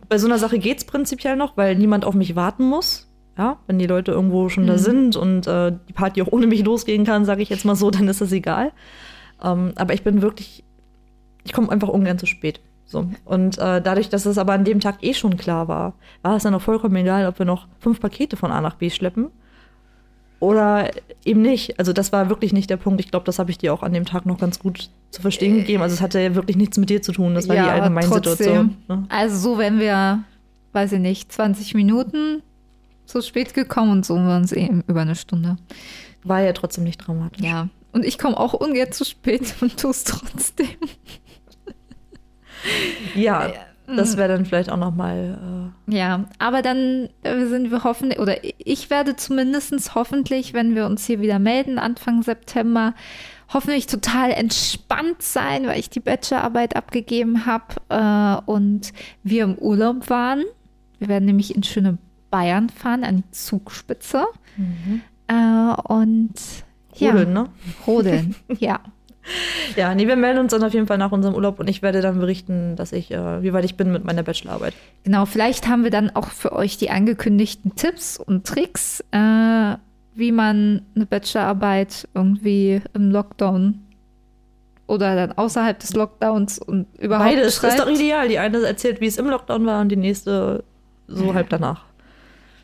[0.09, 3.09] bei so einer Sache geht es prinzipiell noch, weil niemand auf mich warten muss.
[3.37, 6.65] Ja, wenn die Leute irgendwo schon da sind und äh, die Party auch ohne mich
[6.65, 8.71] losgehen kann, sage ich jetzt mal so, dann ist das egal.
[9.45, 10.65] Ähm, aber ich bin wirklich,
[11.45, 12.61] ich komme einfach ungern zu spät.
[12.87, 13.09] So.
[13.25, 16.43] Und äh, dadurch, dass es aber an dem Tag eh schon klar war, war es
[16.43, 19.31] dann auch vollkommen egal, ob wir noch fünf Pakete von A nach B schleppen
[20.45, 20.91] oder
[21.25, 21.79] eben nicht.
[21.79, 23.01] Also das war wirklich nicht der Punkt.
[23.01, 25.57] Ich glaube, das habe ich dir auch an dem Tag noch ganz gut zu verstehen
[25.57, 25.83] gegeben.
[25.83, 27.35] Also es hatte ja wirklich nichts mit dir zu tun.
[27.35, 28.77] Das war die Ja, Allgemeinsituation.
[28.89, 29.07] Ne?
[29.09, 30.23] also so wenn wir,
[30.73, 32.43] weiß ich nicht, 20 Minuten
[33.07, 35.57] zu spät gekommen und so waren es eben über eine Stunde.
[36.25, 37.45] War ja trotzdem nicht dramatisch.
[37.45, 40.69] Ja, und ich komme auch ungern zu spät und tue es trotzdem.
[43.15, 43.53] Ja,
[43.87, 45.73] das wäre dann vielleicht auch noch mal.
[45.87, 51.07] Ja, aber dann äh, sind wir hoffentlich, oder ich werde zumindest hoffentlich, wenn wir uns
[51.07, 52.95] hier wieder melden, Anfang September,
[53.53, 58.93] hoffentlich total entspannt sein, weil ich die Bachelorarbeit abgegeben habe äh, und
[59.23, 60.43] wir im Urlaub waren.
[60.99, 61.99] Wir werden nämlich in schöne
[62.31, 64.25] Bayern fahren, an die Zugspitze.
[65.29, 66.33] Äh, und
[67.01, 67.47] Äh, ja, Rodeln, ne?
[67.87, 68.81] Rodeln, ja.
[69.75, 72.03] Ja, nee, wir melden uns dann auf jeden Fall nach unserem Urlaub und ich werde
[72.03, 74.75] dann berichten, dass ich, äh, wie weit ich bin mit meiner Bachelorarbeit.
[75.03, 79.77] Genau, vielleicht haben wir dann auch für euch die angekündigten Tipps und Tricks, äh,
[80.15, 83.81] wie man eine Bachelorarbeit irgendwie im Lockdown
[84.87, 87.75] oder dann außerhalb des Lockdowns und überhaupt Beides schreibt.
[87.75, 88.29] ist doch ideal.
[88.29, 90.65] Die eine erzählt, wie es im Lockdown war und die nächste
[91.07, 91.85] so halb danach.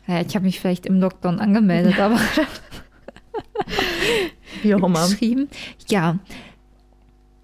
[0.07, 2.19] Ja, ich habe mich vielleicht im Lockdown angemeldet, aber
[4.63, 5.07] Wie auch immer.
[5.07, 5.49] geschrieben.
[5.89, 6.17] Ja.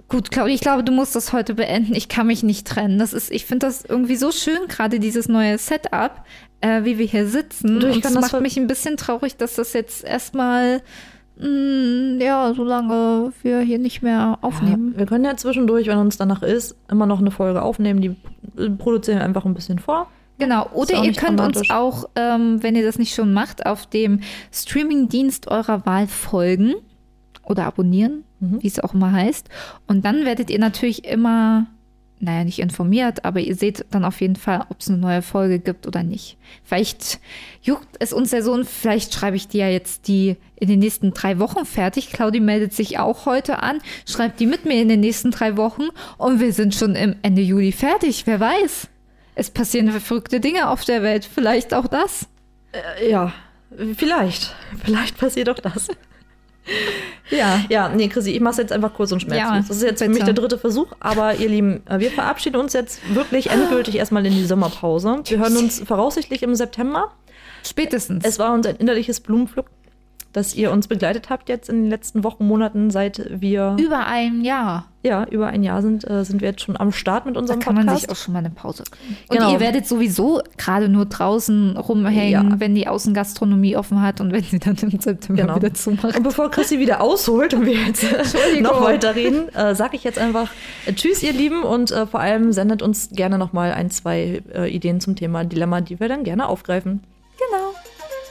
[0.09, 1.93] Gut, Claudia, ich glaube, du musst das heute beenden.
[1.93, 2.97] Ich kann mich nicht trennen.
[2.97, 6.23] Das ist, ich finde das irgendwie so schön, gerade dieses neue Setup,
[6.61, 7.79] äh, wie wir hier sitzen.
[7.79, 10.81] Du, ich Und es das macht mich ein bisschen traurig, dass das jetzt erstmal,
[11.39, 14.93] mh, ja, solange wir hier nicht mehr aufnehmen.
[14.93, 17.99] Ja, wir können ja zwischendurch, wenn uns danach ist, immer noch eine Folge aufnehmen.
[18.01, 18.15] Die
[18.77, 20.07] produzieren wir einfach ein bisschen vor.
[20.39, 24.21] Genau, oder ihr könnt uns auch, ähm, wenn ihr das nicht schon macht, auf dem
[24.51, 26.75] Streamingdienst eurer Wahl folgen
[27.43, 28.61] oder abonnieren, Mhm.
[28.61, 29.49] wie es auch immer heißt.
[29.87, 31.65] Und dann werdet ihr natürlich immer,
[32.19, 35.57] naja, nicht informiert, aber ihr seht dann auf jeden Fall, ob es eine neue Folge
[35.57, 36.37] gibt oder nicht.
[36.63, 37.19] Vielleicht
[37.63, 40.79] juckt es uns ja so und vielleicht schreibe ich die ja jetzt die in den
[40.79, 42.11] nächsten drei Wochen fertig.
[42.11, 45.87] Claudi meldet sich auch heute an, schreibt die mit mir in den nächsten drei Wochen
[46.19, 48.27] und wir sind schon im Ende Juli fertig.
[48.27, 48.87] Wer weiß?
[49.37, 51.23] Es passieren verrückte Dinge auf der Welt.
[51.31, 52.27] Vielleicht auch das.
[52.71, 53.31] Äh, ja,
[53.95, 54.55] vielleicht.
[54.83, 55.89] Vielleicht passiert auch das.
[57.29, 57.61] Ja.
[57.69, 59.53] Ja, nee, Chrissy, ich mach's jetzt einfach kurz und schmerzlos.
[59.53, 60.15] Ja, das ist jetzt für bitte.
[60.15, 64.25] mich der dritte Versuch, aber ihr Lieben, äh, wir verabschieden uns jetzt wirklich endgültig erstmal
[64.25, 65.21] in die Sommerpause.
[65.25, 67.11] Wir hören uns voraussichtlich im September.
[67.63, 68.25] Spätestens.
[68.25, 69.71] Es war uns ein innerliches Blumenpflücken,
[70.37, 74.43] dass ihr uns begleitet habt jetzt in den letzten Wochen, Monaten, seit wir Über ein
[74.45, 74.85] Jahr.
[75.01, 77.59] ja über ein Jahr sind, äh, sind wir jetzt schon am Start mit Da unserem
[77.59, 78.01] kann man Podcast.
[78.03, 79.17] sich auch schon mal eine Pause gönnen.
[79.29, 79.51] Und Genau.
[79.53, 82.59] ihr werdet sowieso gerade nur draußen rumhängen, Ja.
[82.59, 85.55] wenn die Außengastronomie offen hat und wenn sie dann im September Genau.
[85.55, 86.15] wieder zumacht.
[86.15, 90.03] Und bevor Chrissy wieder ausholt und wir jetzt äh, noch weiter reden, äh, sage ich
[90.03, 90.51] jetzt einfach
[90.85, 94.43] äh, Tschüss, ihr Lieben, und äh, vor allem sendet uns gerne noch mal ein, zwei
[94.53, 97.01] äh, Ideen zum Thema Dilemma, die wir dann gerne aufgreifen.
[97.39, 97.73] Genau.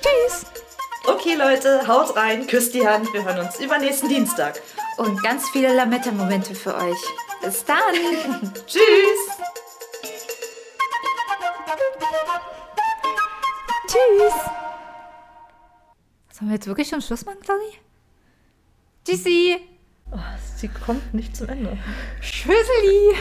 [0.02, 0.65] Tschüss.
[1.06, 3.12] Okay, Leute, haut rein, küsst die Hand.
[3.12, 4.60] Wir hören uns übernächsten Dienstag.
[4.96, 6.98] Und ganz viele Lametta-Momente für euch.
[7.42, 7.78] Bis dann.
[8.66, 9.38] Tschüss!
[13.86, 14.34] Tschüss.
[16.32, 17.78] Sollen wir jetzt wirklich schon Schluss machen, Claudi?
[19.04, 19.58] Tschüssi.
[20.56, 21.78] Sie kommt nicht zum Ende.
[22.20, 23.14] Tschüsseli.